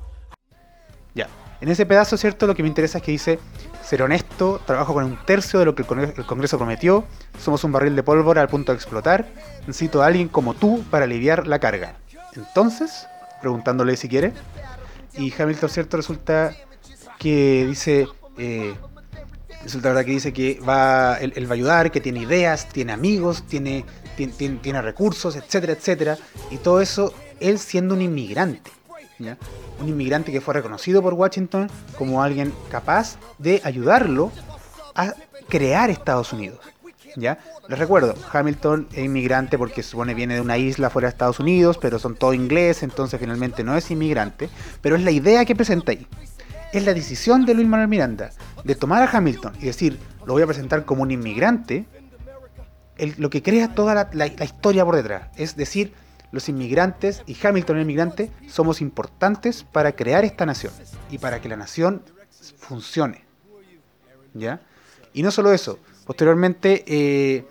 [1.61, 2.47] en ese pedazo, ¿cierto?
[2.47, 3.41] Lo que me interesa es que dice,
[3.83, 7.05] ser honesto, trabajo con un tercio de lo que el Congreso prometió,
[7.39, 9.27] somos un barril de pólvora al punto de explotar,
[9.67, 11.97] necesito a alguien como tú para aliviar la carga.
[12.37, 13.09] Entonces,
[13.41, 14.33] preguntándole si quiere,
[15.15, 15.97] y Hamilton, ¿cierto?
[15.97, 16.55] Resulta
[17.19, 18.75] que dice, eh,
[19.63, 23.45] resulta verdad que dice que va, él, va a ayudar, que tiene ideas, tiene amigos,
[23.47, 23.85] tiene,
[24.17, 26.19] tiene, recursos, etcétera, etcétera,
[26.51, 28.71] y todo eso él siendo un inmigrante.
[29.81, 34.31] Un inmigrante que fue reconocido por Washington como alguien capaz de ayudarlo
[34.95, 35.13] a
[35.49, 36.61] crear Estados Unidos.
[37.17, 37.39] ¿Ya?
[37.69, 41.77] Les recuerdo, Hamilton es inmigrante porque supone viene de una isla fuera de Estados Unidos,
[41.79, 44.49] pero son todos ingleses, entonces finalmente no es inmigrante,
[44.81, 46.07] pero es la idea que presenta ahí.
[46.73, 48.31] Es la decisión de Luis Manuel Miranda
[48.65, 51.87] de tomar a Hamilton y decir, lo voy a presentar como un inmigrante,
[53.17, 55.29] lo que crea toda la, historia por detrás.
[55.37, 55.95] Es decir,
[56.31, 60.73] los inmigrantes y Hamilton el inmigrante somos importantes para crear esta nación
[61.11, 62.03] y para que la nación
[62.59, 63.25] funcione.
[64.35, 64.61] ¿Ya?
[65.15, 67.47] Y no solo eso, posteriormente eh,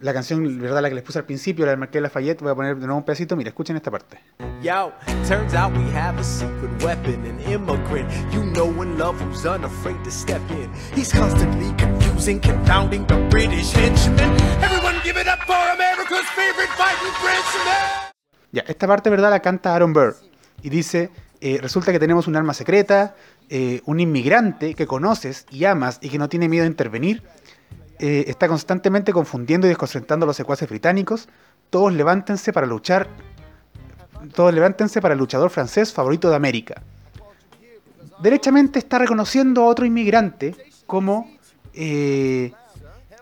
[0.00, 0.82] la canción, ¿verdad?
[0.82, 2.98] La que les puse al principio, la de Marqués Lafayette, voy a poner de nuevo
[2.98, 4.20] un pedacito, mira, escuchen esta parte.
[4.62, 4.92] Yo,
[5.26, 8.08] turns out we have a secret weapon, an immigrant.
[8.32, 10.70] You know in love who's unafraid to step in.
[10.94, 14.30] He's constantly confusing, confounding the British henchmen.
[14.62, 18.12] Everyone give it up for America's favorite fighting Frenchman.
[18.52, 19.30] Ya, esta parte, ¿verdad?
[19.30, 20.16] La canta Aaron Burr.
[20.62, 23.14] Y dice, eh, resulta que tenemos un arma secreta,
[23.48, 27.22] eh, un inmigrante que conoces y amas y que no tiene miedo de intervenir,
[27.98, 31.28] eh, está constantemente confundiendo y desconcentrando a los secuaces británicos.
[31.70, 33.08] Todos levántense para luchar.
[34.34, 36.82] Todos levántense para el luchador francés favorito de América.
[38.20, 40.54] Derechamente está reconociendo a otro inmigrante
[40.86, 41.30] como,
[41.74, 42.52] eh,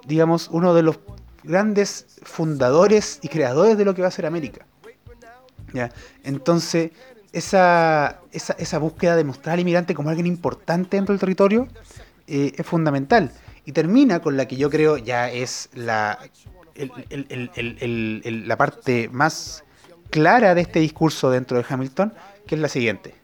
[0.06, 0.98] digamos, uno de los
[1.42, 4.66] grandes fundadores y creadores de lo que va a ser América.
[5.72, 5.90] ¿Ya?
[6.22, 6.92] Entonces,
[7.32, 11.68] esa, esa, búsqueda de mostrar al inmigrante como alguien importante dentro del territorio
[12.26, 13.30] eh, es fundamental.
[13.66, 16.18] Y termina con la que yo creo ya es la,
[16.76, 19.64] la parte más
[20.10, 22.14] clara de este discurso dentro de Hamilton,
[22.46, 23.14] que es la siguiente.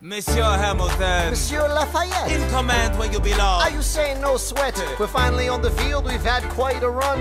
[0.00, 1.30] Monsieur Hamilton.
[1.30, 2.32] Monsieur Lafayette.
[2.32, 3.60] In command where you belong.
[3.60, 4.74] Are you saying no sweat?
[4.98, 7.18] We're finally on the field, we've had quite a run.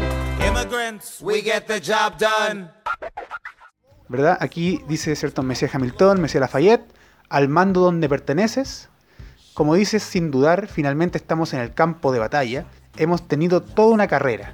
[0.47, 2.71] Immigrants, we get the job done.
[4.07, 4.37] ¿Verdad?
[4.39, 6.85] Aquí dice cierto Monsieur Hamilton, Monsieur Lafayette,
[7.27, 8.89] al mando donde perteneces,
[9.53, 12.65] como dices, sin dudar, finalmente estamos en el campo de batalla.
[12.97, 14.53] Hemos tenido toda una carrera.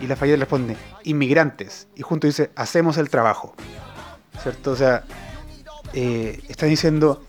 [0.00, 1.88] Y Lafayette responde, inmigrantes.
[1.96, 3.54] Y junto dice, hacemos el trabajo.
[4.42, 4.72] ¿Cierto?
[4.72, 5.04] O sea,
[5.92, 7.22] eh, están diciendo,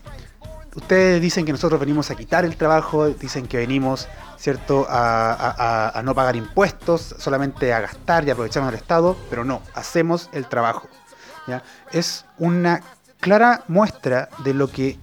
[0.74, 6.14] ustedes dicen que nosotros venimos a quitar el trabajo, dicen que venimos, ¿cierto?, a, no
[6.14, 10.88] pagar impuestos, solamente a gastar y aprovecharnos del Estado, pero no, hacemos el trabajo.
[11.46, 11.62] ¿ya?
[11.90, 12.82] Es una
[13.20, 14.98] clara muestra de lo que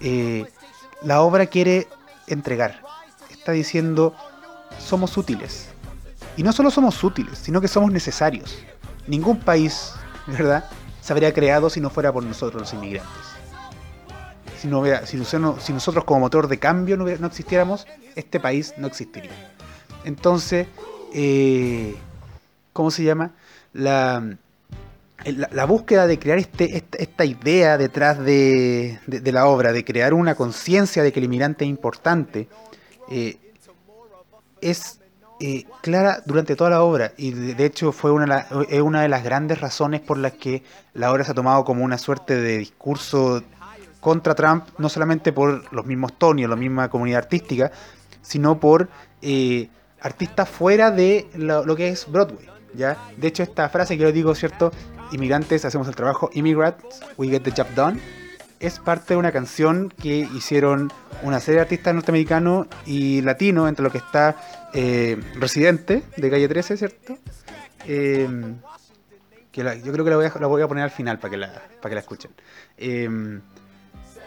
[0.00, 0.46] eh,
[1.04, 1.88] la obra quiere
[2.26, 2.80] entregar.
[3.30, 4.14] Está diciendo,
[4.78, 5.68] somos útiles.
[6.36, 8.58] Y no solo somos útiles, sino que somos necesarios.
[9.06, 9.92] Ningún país,
[10.26, 10.64] ¿verdad?,
[11.00, 13.12] se habría creado si no fuera por nosotros los inmigrantes.
[14.60, 19.32] Si, no si, si nosotros como motor de cambio no, existiéramos, este país no existiría.
[20.04, 20.68] Entonces,
[21.12, 21.96] eh,
[22.72, 23.32] ¿cómo se llama?
[23.72, 24.36] La,
[25.24, 31.02] la, búsqueda de crear este, esta, idea detrás de, la obra, de crear una conciencia
[31.02, 32.48] de que el inmigrante es importante,
[33.10, 33.36] eh,
[34.60, 35.00] es
[35.40, 39.24] eh, clara durante toda la obra y de, hecho fue una, es una de las
[39.24, 40.62] grandes razones por las que
[40.94, 43.42] la obra se ha tomado como una suerte de discurso
[44.00, 47.70] contra Trump, no solamente por los mismos Tony o la misma comunidad artística,
[48.20, 48.88] sino por
[49.20, 49.68] eh,
[50.00, 52.48] artistas fuera de lo, que es Broadway.
[52.74, 52.98] ¿ya?
[53.16, 54.72] De hecho, esta frase que yo digo, ¿cierto?
[55.12, 58.00] Inmigrantes hacemos el trabajo, immigrants, we get the job done,
[58.62, 63.82] es parte de una canción que hicieron una serie de artistas norteamericanos y latinos, entre
[63.82, 64.36] lo que está
[64.72, 67.18] eh, Residente, de Calle 13, ¿cierto?
[67.86, 68.58] Em,
[69.50, 71.36] que yo creo que la voy, a, la voy, a, poner al final para que
[71.36, 72.30] la, escuchen.
[72.76, 73.40] Em,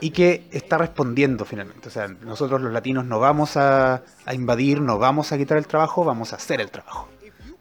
[0.02, 1.88] y que está respondiendo finalmente.
[1.88, 5.66] O sea, nosotros los latinos no vamos a, a invadir, no vamos a quitar el
[5.66, 7.08] trabajo, vamos a hacer el trabajo.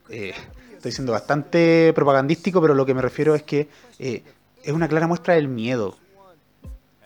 [0.09, 0.35] Eh,
[0.85, 3.69] estoy siendo bastante propagandístico, pero lo que me refiero es que
[3.99, 4.23] eh,
[4.63, 5.97] es una clara muestra del miedo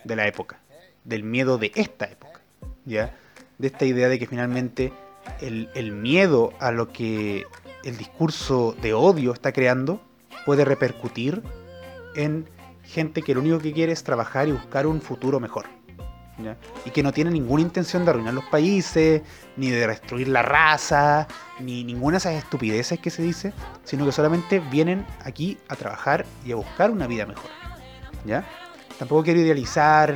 [0.03, 0.59] de la época,
[1.05, 2.41] del miedo de esta época,
[2.87, 3.15] ¿ya?
[3.57, 4.93] De esta idea de que finalmente
[5.41, 7.47] el, el miedo a lo que
[7.85, 10.01] el discurso de odio está creando
[10.45, 11.41] puede repercutir
[12.17, 12.49] en
[12.83, 15.67] gente que lo único que quiere es trabajar y buscar un futuro mejor
[16.85, 19.23] y que no tiene ninguna intención de arruinar los países,
[19.57, 21.27] ni de destruir la raza,
[21.61, 23.53] ni ninguna de esas estupideces que se dice,
[23.85, 27.51] sino que solamente vienen aquí a trabajar y a buscar una vida mejor.
[28.25, 28.45] ¿Ya?
[28.99, 30.13] Tampoco quiero idealizar,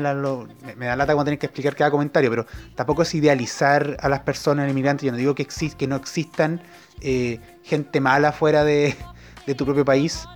[0.77, 4.21] me, da lata cuando tener que explicar cada comentario, pero tampoco es idealizar a las
[4.21, 5.07] personas, inmigrantes.
[5.07, 6.61] Yo no digo que, que no existan
[7.01, 8.97] eh, gente mala fuera de,
[9.57, 10.27] tu propio país,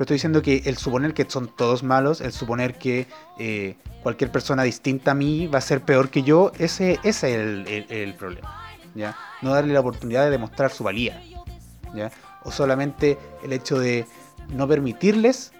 [0.00, 3.06] pero estoy diciendo que el suponer que son todos malos, el suponer que
[3.38, 8.14] eh, cualquier persona distinta a mí va a ser peor que yo, ese, es el,
[8.18, 8.62] problema.
[8.94, 9.14] ¿ya?
[9.42, 11.22] No darle la oportunidad de demostrar su valía.
[11.94, 12.10] ¿ya?
[12.44, 14.06] O solamente el hecho de
[14.48, 15.52] no permitirles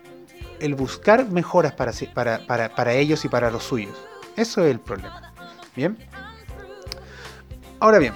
[0.59, 1.93] el buscar mejoras para,
[2.47, 3.95] para, para, ellos y para los suyos.
[4.39, 5.35] Eso es el problema.
[5.77, 5.99] Bien.
[7.79, 8.15] Ahora bien,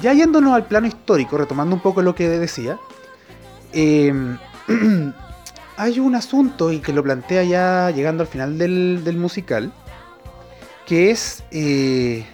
[0.00, 2.80] Ya yéndonos al plano histórico, retomando un poco lo que decía,
[3.72, 4.12] eh,
[5.76, 9.72] hay un asunto y que lo plantea ya llegando al final del, musical,
[10.86, 12.26] que es, eh,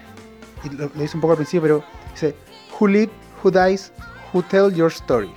[0.77, 2.35] lo, lo hice un poco al principio, pero dice,
[2.79, 3.11] Who live,
[3.43, 3.93] who dies,
[4.33, 5.31] who tell your story,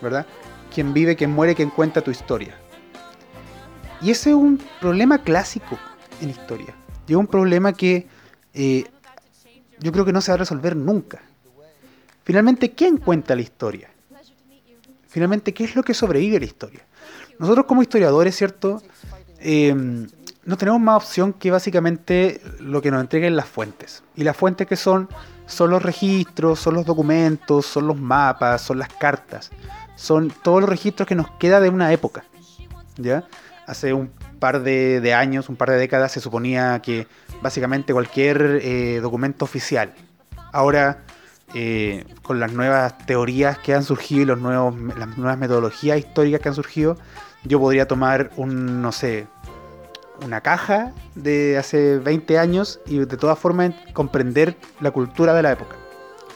[0.00, 0.26] ¿verdad?
[0.72, 2.56] Quien vive, quien muere, quien cuenta tu historia.
[4.00, 5.78] Y ese es un problema clásico
[6.20, 6.74] en historia.
[7.06, 8.06] Y es un problema que
[8.52, 8.84] eh,
[9.80, 11.22] yo creo que no se va a resolver nunca.
[12.24, 13.90] Finalmente, ¿quién cuenta la historia?
[15.08, 16.80] Finalmente, ¿qué es lo que sobrevive a la historia?
[17.38, 18.82] Nosotros como historiadores, ¿cierto?
[19.40, 19.74] Eh,
[20.44, 24.02] no tenemos más opción que básicamente lo que nos entreguen las fuentes.
[24.14, 25.08] Y las fuentes que son,
[25.46, 29.50] son los registros, son los documentos, son los mapas, son las cartas.
[29.96, 32.24] Son todos los registros que nos queda de una época.
[32.96, 33.24] ¿Ya?
[33.66, 37.06] Hace un par de, de años, un par de décadas, se suponía que
[37.40, 39.94] básicamente cualquier eh, documento oficial.
[40.52, 41.03] Ahora,
[41.54, 46.40] eh, con las nuevas teorías que han surgido y los nuevos, las nuevas metodologías históricas
[46.40, 46.96] que han surgido,
[47.44, 49.26] yo podría tomar un, no sé,
[50.24, 55.52] una caja de hace 20 años y de todas formas comprender la cultura de la
[55.52, 55.76] época.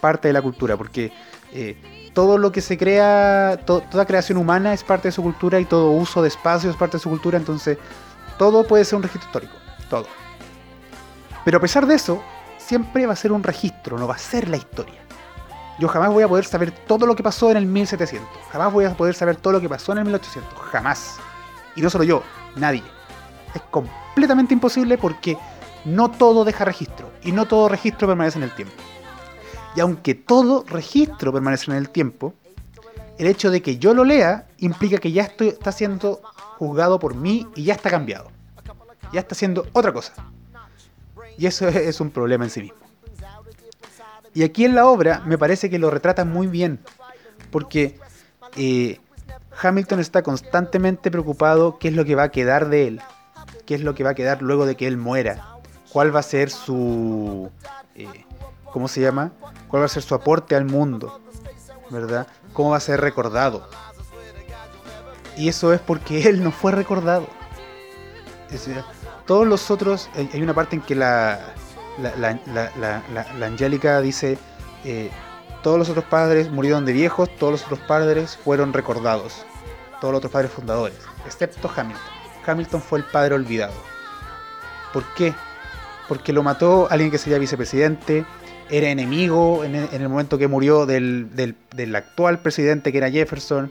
[0.00, 1.12] Parte de la cultura, porque
[1.52, 5.58] eh, todo lo que se crea, to- toda creación humana es parte de su cultura
[5.60, 7.78] y todo uso de espacio es parte de su cultura, entonces
[8.38, 9.54] todo puede ser un registro histórico,
[9.90, 10.06] todo.
[11.44, 12.22] Pero a pesar de eso,
[12.58, 15.00] siempre va a ser un registro, no va a ser la historia.
[15.78, 18.84] Yo jamás voy a poder saber todo lo que pasó en el 1700, jamás voy
[18.84, 21.18] a poder saber todo lo que pasó en el 1800, jamás.
[21.76, 22.22] Y no solo yo,
[22.56, 22.82] nadie.
[23.54, 25.38] Es completamente imposible porque
[25.84, 28.74] no todo deja registro y no todo registro permanece en el tiempo.
[29.76, 32.34] Y aunque todo registro permanece en el tiempo,
[33.18, 36.20] el hecho de que yo lo lea implica que ya está siendo
[36.58, 38.30] juzgado por mí y ya está cambiado.
[39.12, 40.12] Ya está haciendo otra cosa.
[41.36, 42.87] Y eso es, es un problema en sí mismo.
[44.34, 46.80] Y aquí en la obra me parece que lo retrata muy bien,
[47.50, 47.98] porque
[48.56, 49.00] eh,
[49.60, 53.00] Hamilton está constantemente preocupado qué es lo que va a quedar de él,
[53.66, 55.56] qué es lo que va a quedar luego de que él muera,
[55.92, 57.50] cuál va a ser su,
[57.94, 58.24] eh,
[58.72, 59.32] ¿cómo se llama?
[59.68, 61.20] ¿Cuál va a ser su aporte al mundo?
[61.90, 62.26] ¿Verdad?
[62.52, 63.68] ¿Cómo va a ser recordado?
[65.36, 67.26] Y eso es porque él no fue recordado.
[68.50, 68.68] Es
[69.26, 71.54] todos los otros, hay una parte en que la,
[72.02, 72.38] la,
[73.38, 74.38] la, Angélica dice,
[74.84, 75.10] eh,
[75.62, 79.44] todos los otros padres murieron de viejos, todos los otros padres fueron recordados,
[80.00, 82.02] todos los otros padres fundadores, excepto Hamilton.
[82.46, 83.74] Hamilton fue el padre olvidado.
[84.92, 85.34] ¿Por qué?
[86.08, 88.24] Porque lo mató alguien que sería vicepresidente,
[88.70, 92.98] era enemigo en el, en el momento que murió del, del- del actual presidente que
[92.98, 93.70] era Jefferson.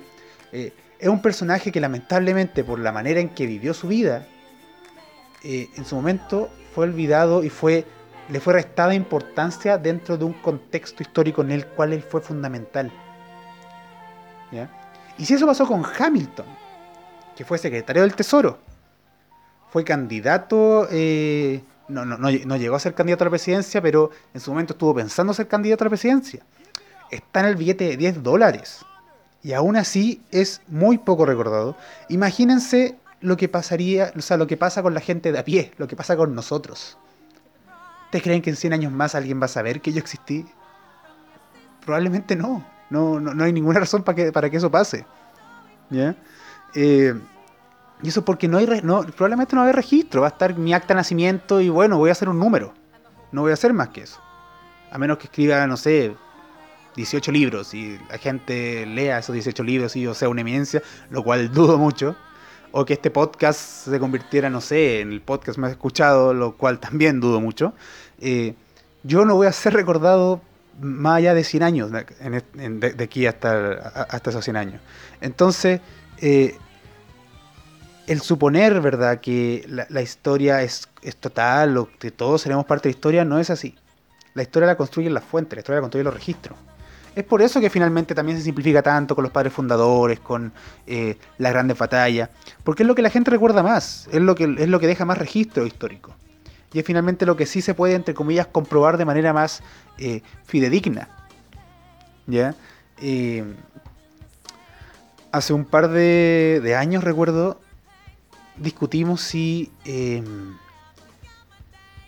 [0.51, 4.25] Eh, es un personaje que lamentablemente por la manera en que vivió su vida,
[5.43, 7.85] eh, en su momento fue olvidado y fue
[8.29, 12.91] le fue restada importancia dentro de un contexto histórico en el cual él fue fundamental.
[14.51, 14.69] ¿Ya?
[15.17, 16.45] Y si eso pasó con Hamilton,
[17.35, 18.59] que fue secretario del Tesoro,
[19.69, 24.11] fue candidato, eh, no, no, no, no llegó a ser candidato a la presidencia, pero
[24.33, 26.43] en su momento estuvo pensando ser candidato a la presidencia.
[27.11, 28.85] Está en el billete de 10 dólares.
[29.43, 31.77] Y aún así es muy poco recordado.
[32.09, 35.71] Imagínense lo que pasaría, o sea, lo que pasa con la gente de a pie,
[35.77, 36.97] lo que pasa con nosotros.
[38.07, 40.45] ¿Ustedes creen que en 100 años más alguien va a saber que yo existí?
[41.85, 42.65] Probablemente no.
[42.89, 45.05] No, no, no hay ninguna razón para que, para que eso pase.
[45.89, 46.15] ¿Ya?
[46.73, 47.13] Eh,
[48.01, 50.21] y eso porque no hay no, probablemente no va a haber registro.
[50.21, 52.73] Va a estar mi acta de nacimiento y bueno, voy a hacer un número.
[53.33, 54.21] No voy a hacer más que eso.
[54.89, 56.15] A menos que escriba, no sé,
[56.95, 61.25] 18 libros y la gente lea esos 18 libros y yo sea una eminencia, lo
[61.25, 62.15] cual dudo mucho.
[62.79, 66.79] O que este podcast se convirtiera, no sé, en el podcast más escuchado, lo cual
[66.79, 67.73] también dudo mucho.
[68.21, 68.53] Eh,
[69.01, 70.41] yo no voy a ser recordado
[70.79, 73.71] más allá de 100 años, de, aquí hasta,
[74.11, 74.81] hasta esos 100 años.
[75.21, 75.81] Entonces,
[76.19, 76.55] eh,
[78.05, 82.89] el suponer, ¿verdad?, que la, la historia es, es total o que todos seremos parte
[82.89, 83.75] de la historia, no es así.
[84.35, 86.55] La historia la construyen las fuentes, la historia la construyen los registros.
[87.17, 90.53] Es por eso que finalmente también se simplifica tanto con los padres fundadores, con
[90.85, 92.29] eh, las grandes batallas,
[92.63, 95.03] porque es lo que la gente recuerda más, es lo que, es lo que deja
[95.03, 96.13] más registro histórico.
[96.73, 99.63] Y es finalmente lo que sí se puede, entre comillas, comprobar de manera más
[99.97, 101.09] eh, fidedigna.
[102.27, 102.53] ¿Ya?
[103.01, 103.43] Eh,
[105.31, 107.59] hace un par de, de años, recuerdo,
[108.57, 110.23] discutimos si eh,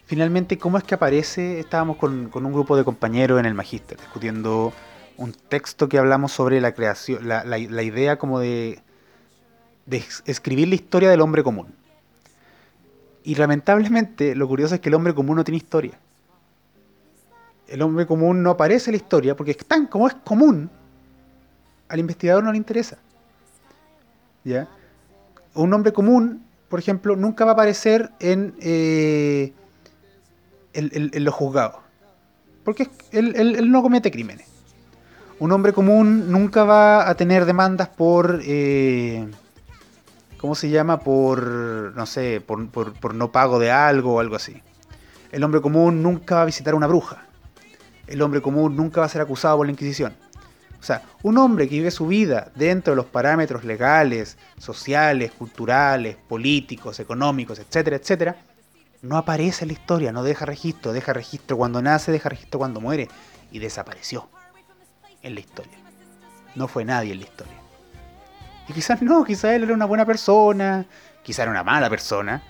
[0.06, 3.98] finalmente cómo es que aparece, estábamos con, con un grupo de compañeros en el Magíster,
[3.98, 4.72] discutiendo
[5.20, 8.80] un texto que hablamos sobre la creación, la, la- idea como de,
[9.86, 11.68] de es- escribir la historia del hombre común.
[13.24, 16.00] Y lamentablemente lo curioso es que el hombre común no tiene historia.
[17.68, 20.70] el hombre común no aparece en la historia porque es tan como es común,
[21.90, 22.98] al investigador no le interesa.
[24.44, 24.68] ¿Ya?
[25.54, 29.52] Un hombre común, por ejemplo, nunca va a aparecer en, eh,
[30.74, 31.76] en, en- los juzgados.
[32.64, 34.49] Porque él, él- él no comete crímenes.
[35.40, 38.42] Un hombre común nunca va a tener demandas por...
[38.44, 39.28] eh,
[40.38, 41.00] ¿Cómo se llama?
[41.02, 44.62] Por, no sé, por, por- por no pago de algo o algo así.
[45.32, 47.26] El hombre común nunca va a visitar a una bruja.
[48.08, 50.14] El hombre común nunca va a ser acusado por la Inquisición.
[50.80, 56.16] O sea, un hombre que vive su vida dentro de los parámetros legales, sociales, culturales,
[56.16, 58.38] políticos, económicos, etcétera, etcétera,
[59.02, 62.80] no aparece en la historia, no deja registro, deja registro cuando nace, deja registro cuando
[62.80, 63.10] muere
[63.52, 64.30] y desapareció
[65.24, 65.78] en la historia.
[66.56, 67.54] No fue nadie en la historia.
[68.68, 70.86] Y quizás no, quizás él era una buena persona,
[71.24, 72.42] quizás era una mala persona,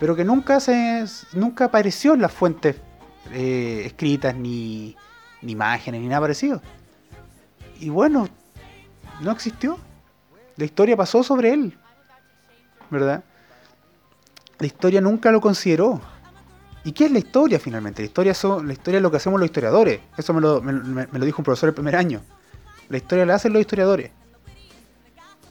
[0.00, 2.76] pero que nunca se nunca apareció en las fuentes
[3.32, 4.96] eh, escritas ni,
[5.42, 6.60] ni imágenes ni nada parecido.
[7.80, 8.28] Y bueno,
[9.20, 9.78] no existió.
[10.56, 11.78] La historia pasó sobre él.
[12.90, 13.22] ¿Verdad?
[14.58, 16.00] La historia nunca lo consideró.
[16.88, 18.00] ¿Y qué es la historia finalmente?
[18.00, 20.00] La historia, son, la historia es lo que hacemos los historiadores.
[20.16, 22.22] Eso me lo, me- me- lo dijo un profesor el primer año.
[22.88, 24.10] La historia la hacen los historiadores.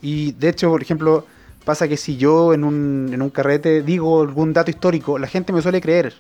[0.02, 1.28] Y de hecho, por ejemplo,
[1.64, 5.54] pasa que si yo en un, en un carrete digo algún dato histórico, la gente
[5.54, 6.16] me suele creer.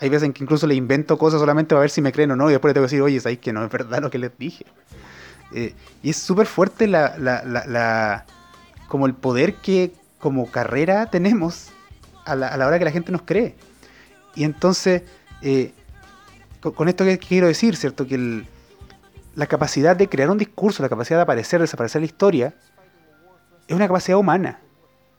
[0.00, 2.36] Hay veces en que incluso le invento cosas solamente para ver si me creen o
[2.36, 4.16] no, y después le tengo que decir, oye, sabéis que no es verdad lo que
[4.18, 4.64] les dije.
[5.52, 8.24] Eh, y es súper fuerte la, la, la, la-
[8.88, 11.68] como el poder que como carrera tenemos
[12.24, 13.54] a la, a la hora que la gente nos cree.
[14.34, 15.02] Y entonces,
[15.42, 15.72] eh,
[16.60, 18.06] con, esto que quiero decir, ¿cierto?
[18.06, 18.46] Que el-
[19.34, 22.54] la capacidad de crear un discurso, la capacidad de aparecer, desaparecer la historia,
[23.66, 24.60] es una capacidad humana.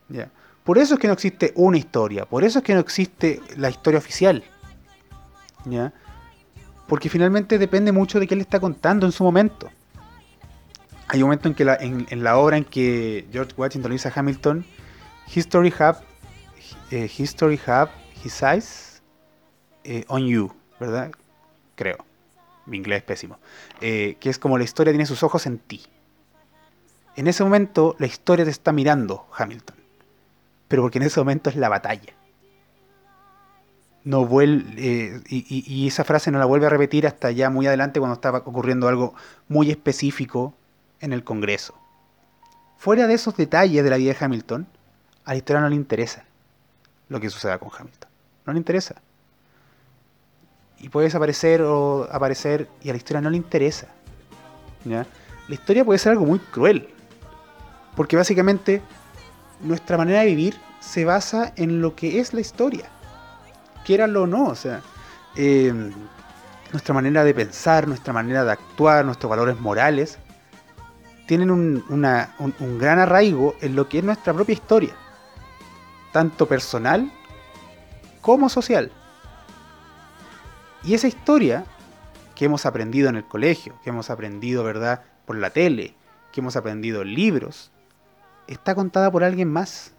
[0.10, 0.30] ¿ya?
[0.64, 3.70] Por eso es que no existe una historia, por eso es que no existe la
[3.70, 4.44] historia oficial.
[5.66, 5.94] ¿ya?
[6.88, 9.70] Porque finalmente depende mucho de qué le está contando en su momento.
[11.08, 14.08] Hay un momento en que la, en, la obra en que George Washington le dice
[14.08, 14.66] a Hamilton,
[15.34, 16.00] History have,
[16.92, 17.92] eh, history have
[18.24, 18.83] his eyes
[19.84, 21.12] eh, on you, ¿verdad?
[21.76, 21.98] Creo.
[22.66, 23.38] Mi inglés es pésimo.
[23.82, 25.82] Eh, que es como la historia tiene sus ojos en ti.
[27.16, 29.76] En ese momento la historia te está mirando, Hamilton.
[30.68, 32.14] Pero porque en ese momento es la batalla.
[34.04, 38.00] No vuel- eh, y esa frase no la vuelve a repetir hasta ya muy adelante
[38.00, 39.14] cuando estaba ocurriendo algo
[39.48, 40.54] muy específico
[41.00, 41.74] en el Congreso.
[42.78, 44.68] Fuera de esos detalles de la vida de Hamilton,
[45.24, 46.26] a la historia no le interesa
[47.08, 48.10] lo que suceda con Hamilton.
[48.46, 49.02] No le interesa.
[50.84, 53.88] Y puede desaparecer o aparecer y a la historia no le interesa.
[54.84, 55.06] La
[55.48, 56.90] historia puede ser algo muy cruel.
[57.96, 58.82] Porque básicamente
[59.62, 62.90] nuestra manera de vivir se basa en lo que es la historia.
[63.86, 64.48] Quieralo o no.
[64.48, 64.82] O sea,
[65.38, 65.74] eh,
[66.74, 70.20] nuestra manera de pensar, nuestra manera de actuar, nuestros valores morales,
[71.28, 74.94] tienen un gran arraigo en lo que es nuestra propia historia.
[76.12, 77.10] Tanto personal
[78.20, 78.92] como social.
[80.84, 81.66] Y esa historia
[82.36, 85.96] que hemos aprendido en el colegio, que hemos aprendido, ¿verdad?, por la tele,
[86.32, 87.72] que hemos aprendido en libros,
[88.48, 89.94] está contada por alguien más.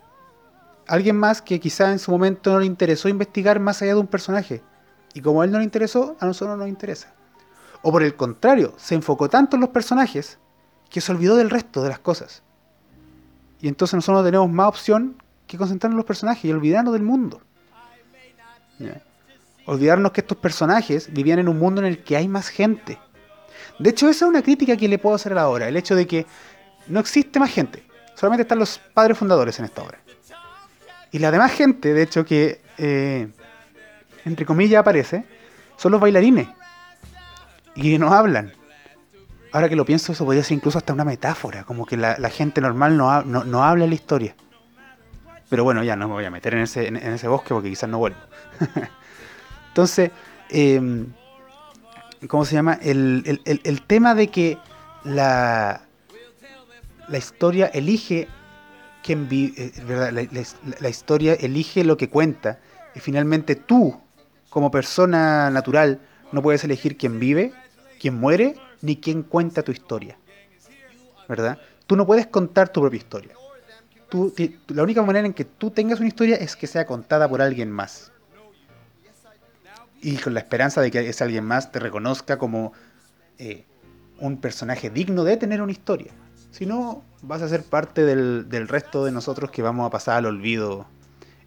[0.86, 4.06] Alguien más que quizá en su momento no le interesó investigar más allá de un
[4.06, 4.62] personaje.
[5.14, 7.14] Y como a él no le interesó, a nosotros no nos interesa.
[7.80, 10.38] O por el contrario, se enfocó tanto en los personajes
[10.90, 12.42] que se olvidó del resto de las cosas.
[13.60, 17.02] Y entonces nosotros no tenemos más opción que concentrarnos en los personajes y olvidarnos del
[17.02, 17.40] mundo.
[19.66, 22.98] Olvidarnos que estos personajes vivían en un mundo en el que hay más gente.
[23.78, 25.68] De hecho, esa es una crítica que le puedo hacer a la obra.
[25.68, 26.26] El hecho de que
[26.86, 27.82] no existe más gente.
[28.14, 29.98] Solamente están los padres fundadores en esta obra.
[31.10, 33.28] Y la demás gente, de hecho, que eh,
[34.24, 35.24] entre comillas aparece,
[35.76, 36.48] son los bailarines.
[37.74, 38.52] Y no hablan.
[39.52, 41.64] Ahora que lo pienso, eso podría ser incluso hasta una metáfora.
[41.64, 44.34] Como que la, gente normal no, no, no habla la historia.
[45.48, 47.88] Pero bueno, ya no me voy a meter en ese, en ese bosque porque quizás
[47.88, 48.18] no vuelvo.
[49.74, 50.12] Entonces,
[50.50, 50.80] eh,
[52.28, 52.78] ¿cómo se llama?
[52.80, 54.56] El, el- el- tema de que
[55.02, 55.82] la,
[57.08, 58.28] la historia elige
[59.02, 60.12] quien vi- eh, ¿verdad?
[60.12, 60.44] La,
[60.78, 62.60] la- historia elige lo que cuenta
[62.94, 64.00] y finalmente tú,
[64.48, 65.98] como persona natural,
[66.30, 67.52] no puedes elegir quién vive,
[68.00, 70.16] quién muere, ni quién cuenta tu historia.
[71.28, 71.58] ¿Verdad?
[71.88, 73.32] Tú no puedes contar tu propia historia.
[74.08, 74.32] Tú,
[74.68, 77.72] la única manera en que tú tengas una historia es que sea contada por alguien
[77.72, 78.12] más.
[80.04, 82.74] Y con la esperanza de que ese alguien más te reconozca como
[83.38, 83.64] eh,
[84.20, 86.12] un personaje digno de tener una historia.
[86.50, 90.18] Si no, vas a ser parte del, del resto de nosotros que vamos a pasar
[90.18, 90.86] al olvido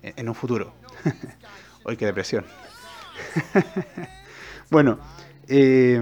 [0.01, 0.74] en, un futuro.
[1.84, 2.45] Hoy qué depresión.
[4.72, 4.99] bueno,
[5.49, 6.01] Eh,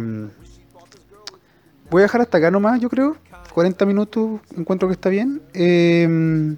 [1.91, 3.17] voy a dejar hasta acá nomás, yo creo.
[3.53, 5.41] 40 minutos encuentro que está bien.
[5.53, 6.55] Eh,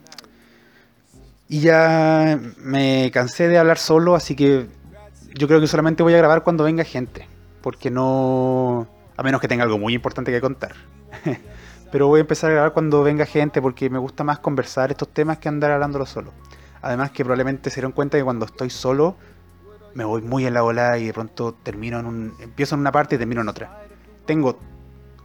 [1.49, 4.67] y ya me cansé de hablar solo, así que
[5.37, 7.27] yo creo que solamente voy a grabar cuando venga gente.
[7.61, 8.87] Porque no...
[9.15, 10.73] A menos que tenga algo muy importante que contar.
[11.91, 15.09] Pero voy a empezar a grabar cuando venga gente porque me gusta más conversar estos
[15.09, 16.33] temas que andar hablándolo solo.
[16.81, 19.15] Además que probablemente se dieron cuenta que cuando estoy solo
[19.93, 22.33] me voy muy en la ola y de pronto termino en un...
[22.39, 23.83] Empiezo en una parte y termino en otra.
[24.25, 24.59] Tengo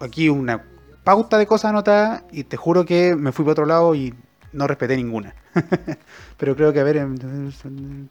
[0.01, 0.65] aquí una
[1.05, 4.15] pauta de cosas anotadas y te juro que me fui para otro lado y
[4.53, 5.35] no respeté ninguna.
[6.39, 8.09] Pero creo que, a ver, em,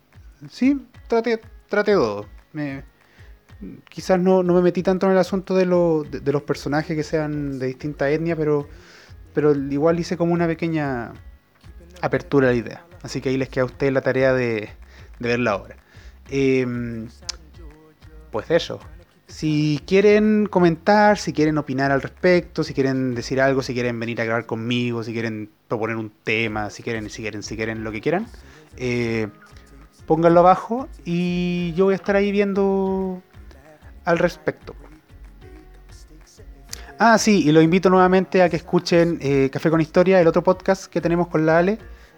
[0.49, 1.41] sí, traté,
[1.72, 2.28] traté todo.
[2.53, 2.84] Me,
[3.89, 7.03] quizás no, no me metí tanto en el asunto de, lo- de, los personajes que
[7.03, 8.67] sean de distinta etnia, pero,
[9.34, 11.13] pero igual hice como una pequeña
[12.01, 12.86] apertura a la idea.
[13.01, 14.69] Así que ahí les queda a ustedes la tarea de,
[15.19, 15.76] de ver la obra.
[16.30, 17.07] Em,
[18.32, 18.80] pues eso.
[19.28, 24.19] Si quieren comentar, si quieren opinar al respecto, si quieren decir algo, si quieren venir
[24.19, 27.93] a grabar conmigo, si quieren proponer un tema, si quieren, si quieren, si quieren, lo
[27.93, 28.28] que quieran,
[28.76, 29.30] eh,
[30.12, 33.22] pónganlo abajo y yo voy a estar ahí viendo
[34.03, 34.76] al respecto.
[36.99, 40.43] Ah, sí, y los invito nuevamente a que escuchen eh, Café con Historia, el otro
[40.43, 41.78] podcast que tenemos con la Ale.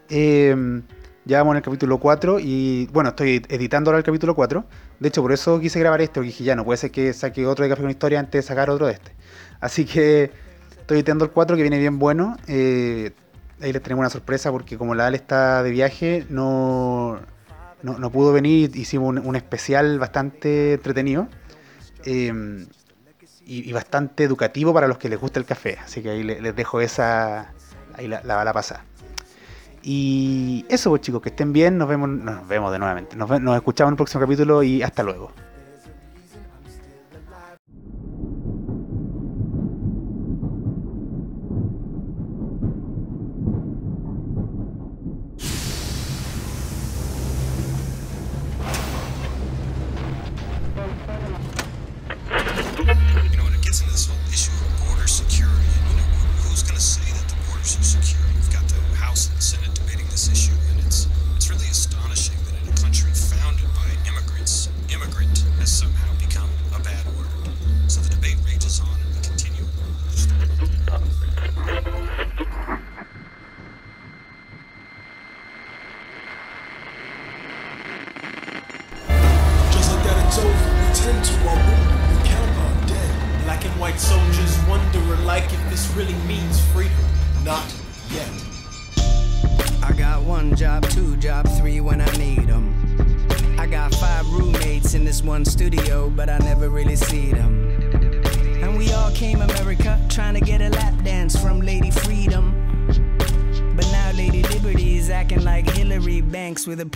[0.10, 0.82] Eh,
[1.26, 4.66] ya vamos en el capítulo 4 y bueno, estoy editando ahora el capítulo 4.
[5.00, 7.46] De hecho, por eso quise grabar este, porque dije ya, no puede ser que saque
[7.46, 9.12] otro de Café con Historia antes de sacar otro de este.
[9.60, 10.32] Así que
[10.80, 12.38] estoy editando el 4 que viene bien bueno.
[12.48, 13.12] Eh,
[13.62, 17.20] ahí les tenemos una sorpresa porque como la Ale está de viaje, no,
[17.84, 18.76] no, no pudo venir.
[18.76, 21.28] Hicimos un, especial bastante entretenido.
[22.06, 22.66] Eh,
[23.46, 25.78] y, bastante educativo para los que les gusta el café.
[25.84, 27.54] Así que ahí le- les dejo esa.
[27.96, 28.86] Ahí la, la bala pasada.
[29.82, 31.78] Y eso, pues chicos, que estén bien.
[31.78, 33.16] Nos vemos, no, nos vemos de nuevamente.
[33.18, 35.32] Nos, nos escuchamos en el próximo capítulo y hasta luego.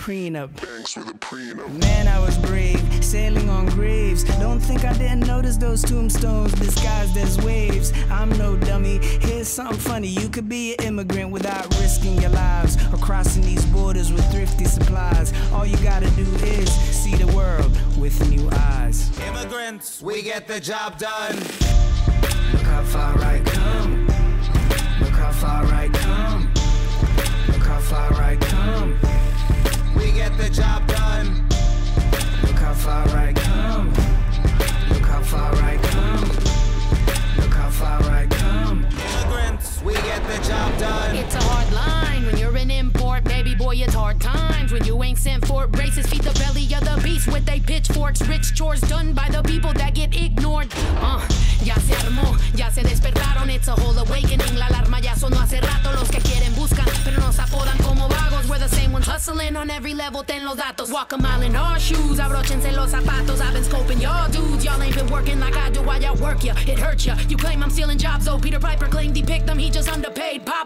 [0.08, 1.68] Banks with a prenup.
[1.80, 4.24] Man, I was brave, sailing on graves.
[4.40, 7.92] Don't think I didn't notice those tombstones disguised as waves.
[8.10, 9.00] I'm no dummy.
[9.20, 10.08] Here's something funny.
[10.08, 14.64] You could be an immigrant without risking your lives or crossing these borders with thrifty
[14.64, 15.34] supplies.
[15.52, 19.10] All you gotta do is see the world with new eyes.
[19.28, 21.36] Immigrants, we get the job done.
[21.36, 24.07] Look how far I come.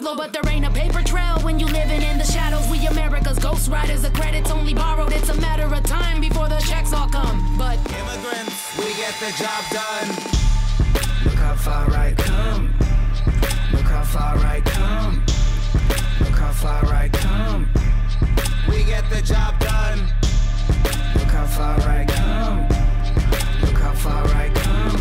[0.02, 0.16] Pablo.
[0.16, 2.68] But there ain't a paper trail when you living in the shadows.
[2.68, 4.02] We America's ghost riders.
[4.02, 5.12] The credit's only borrowed.
[5.12, 7.56] It's a matter of time before the checks all come.
[7.58, 10.08] But Immigrants, we get the job done.
[11.24, 12.74] Look how far I come.
[13.72, 15.24] Look how far I come.
[16.20, 17.68] Look how far I come.
[18.68, 20.00] We get the job done.
[21.14, 22.68] Look how far I come.
[23.62, 25.00] Look how far I come.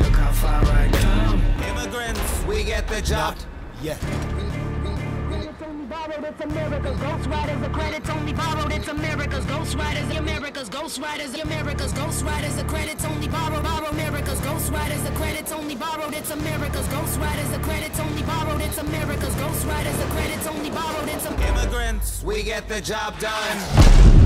[0.00, 1.42] Look how far I come.
[1.68, 3.36] Immigrants, we get the job.
[3.82, 3.98] Yet.
[5.92, 7.60] borrowed, it's America's Ghost Riders.
[7.60, 10.08] The credits only borrowed, it's America's Ghost Riders.
[10.08, 12.56] The America's Ghost Riders, the America's Ghost Riders.
[12.56, 15.02] The credits only borrowed, borrow America's Ghost Riders.
[15.02, 17.50] The credits only borrowed, it's America's Ghost Riders.
[17.50, 19.98] The credits only borrowed, it's America's Ghost Riders.
[19.98, 24.21] The credits only borrowed, it's Immigrants, we get the job done.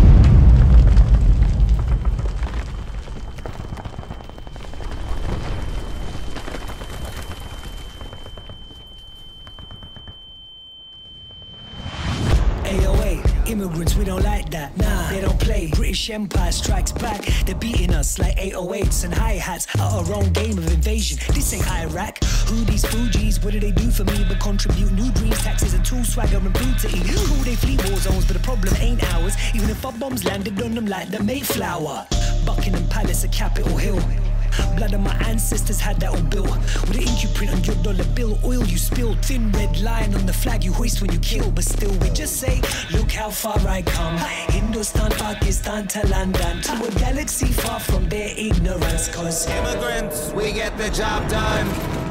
[13.66, 14.76] Immigrants, we don't like that.
[14.76, 15.70] Nah, they don't play.
[15.74, 17.22] British Empire strikes back.
[17.44, 21.18] They're beating us like 808s and hi hats at our own game of invasion.
[21.34, 22.22] This ain't Iraq.
[22.48, 23.42] Who these Fugees?
[23.44, 26.56] What do they do for me but contribute new dreams, taxes, and tool swagger and
[26.56, 27.04] food to eat?
[27.44, 29.36] They flee war zones, but the problem ain't ours.
[29.54, 32.06] Even if our bombs landed on them like the Mayflower.
[32.44, 34.00] Buckingham Palace, a Capitol Hill.
[34.76, 36.50] Blood of my ancestors had that all built.
[36.86, 40.14] With an ink you print on your dollar bill, oil you spilled, thin red line
[40.14, 41.50] on the flag you hoist when you kill.
[41.50, 42.60] But still, we just say,
[42.92, 44.16] look how far I come.
[44.52, 49.08] Hindustan, Pakistan to London, to a galaxy far from their ignorance.
[49.08, 52.05] Cause Immigrants, we get the job done.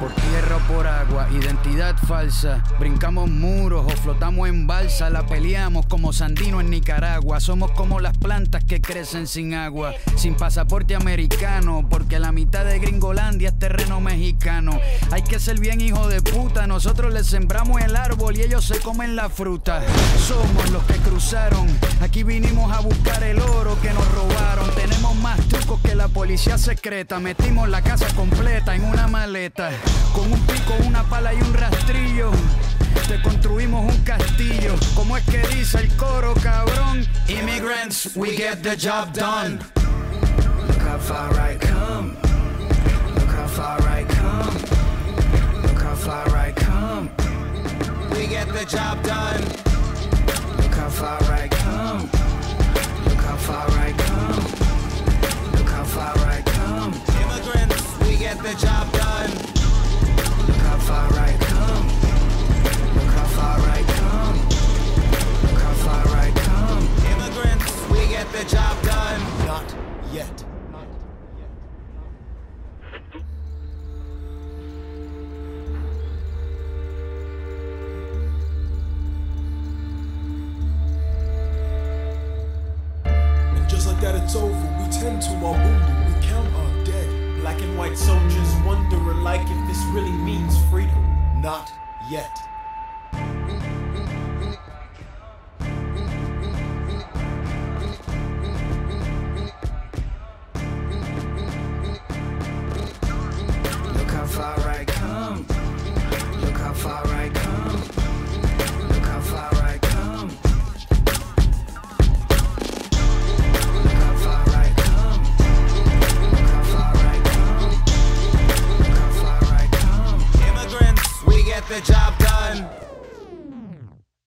[0.00, 2.64] Por tierra o por agua, identidad falsa.
[2.78, 5.10] Brincamos muros o flotamos en balsa.
[5.10, 7.38] La peleamos como Sandino en Nicaragua.
[7.38, 9.92] Somos como las plantas que crecen sin agua.
[10.16, 14.80] Sin pasaporte americano, porque la mitad de Gringolandia es terreno mexicano.
[15.10, 16.66] Hay que ser bien hijo de puta.
[16.66, 19.82] Nosotros les sembramos el árbol y ellos se comen la fruta.
[20.26, 21.66] Somos los que cruzaron.
[22.00, 24.79] Aquí vinimos a buscar el oro que nos robaron.
[25.78, 27.20] Que la policía secreta.
[27.20, 29.70] Metimos la casa completa en una maleta.
[30.12, 32.32] Con un pico, una pala y un rastrillo.
[33.06, 34.74] Te construimos un castillo.
[34.96, 37.06] Como es que dice el coro, cabrón?
[37.28, 39.60] Immigrants, we get the job done.
[40.66, 42.16] look how far I come.
[43.14, 44.54] Look how far I come.
[45.62, 47.10] Look how far I come.
[48.10, 49.40] We get the job done.
[50.56, 52.10] Look how far I come.
[53.04, 54.69] Look how far I come.
[55.90, 56.92] Far I come.
[57.20, 59.30] Immigrants, we get the job done.
[60.46, 61.86] Look how far I come.
[62.94, 64.36] Look how far I come.
[65.42, 66.82] Look how far I come.
[67.12, 69.20] Immigrants, we get the job done.
[69.46, 69.74] Not
[70.12, 70.49] yet.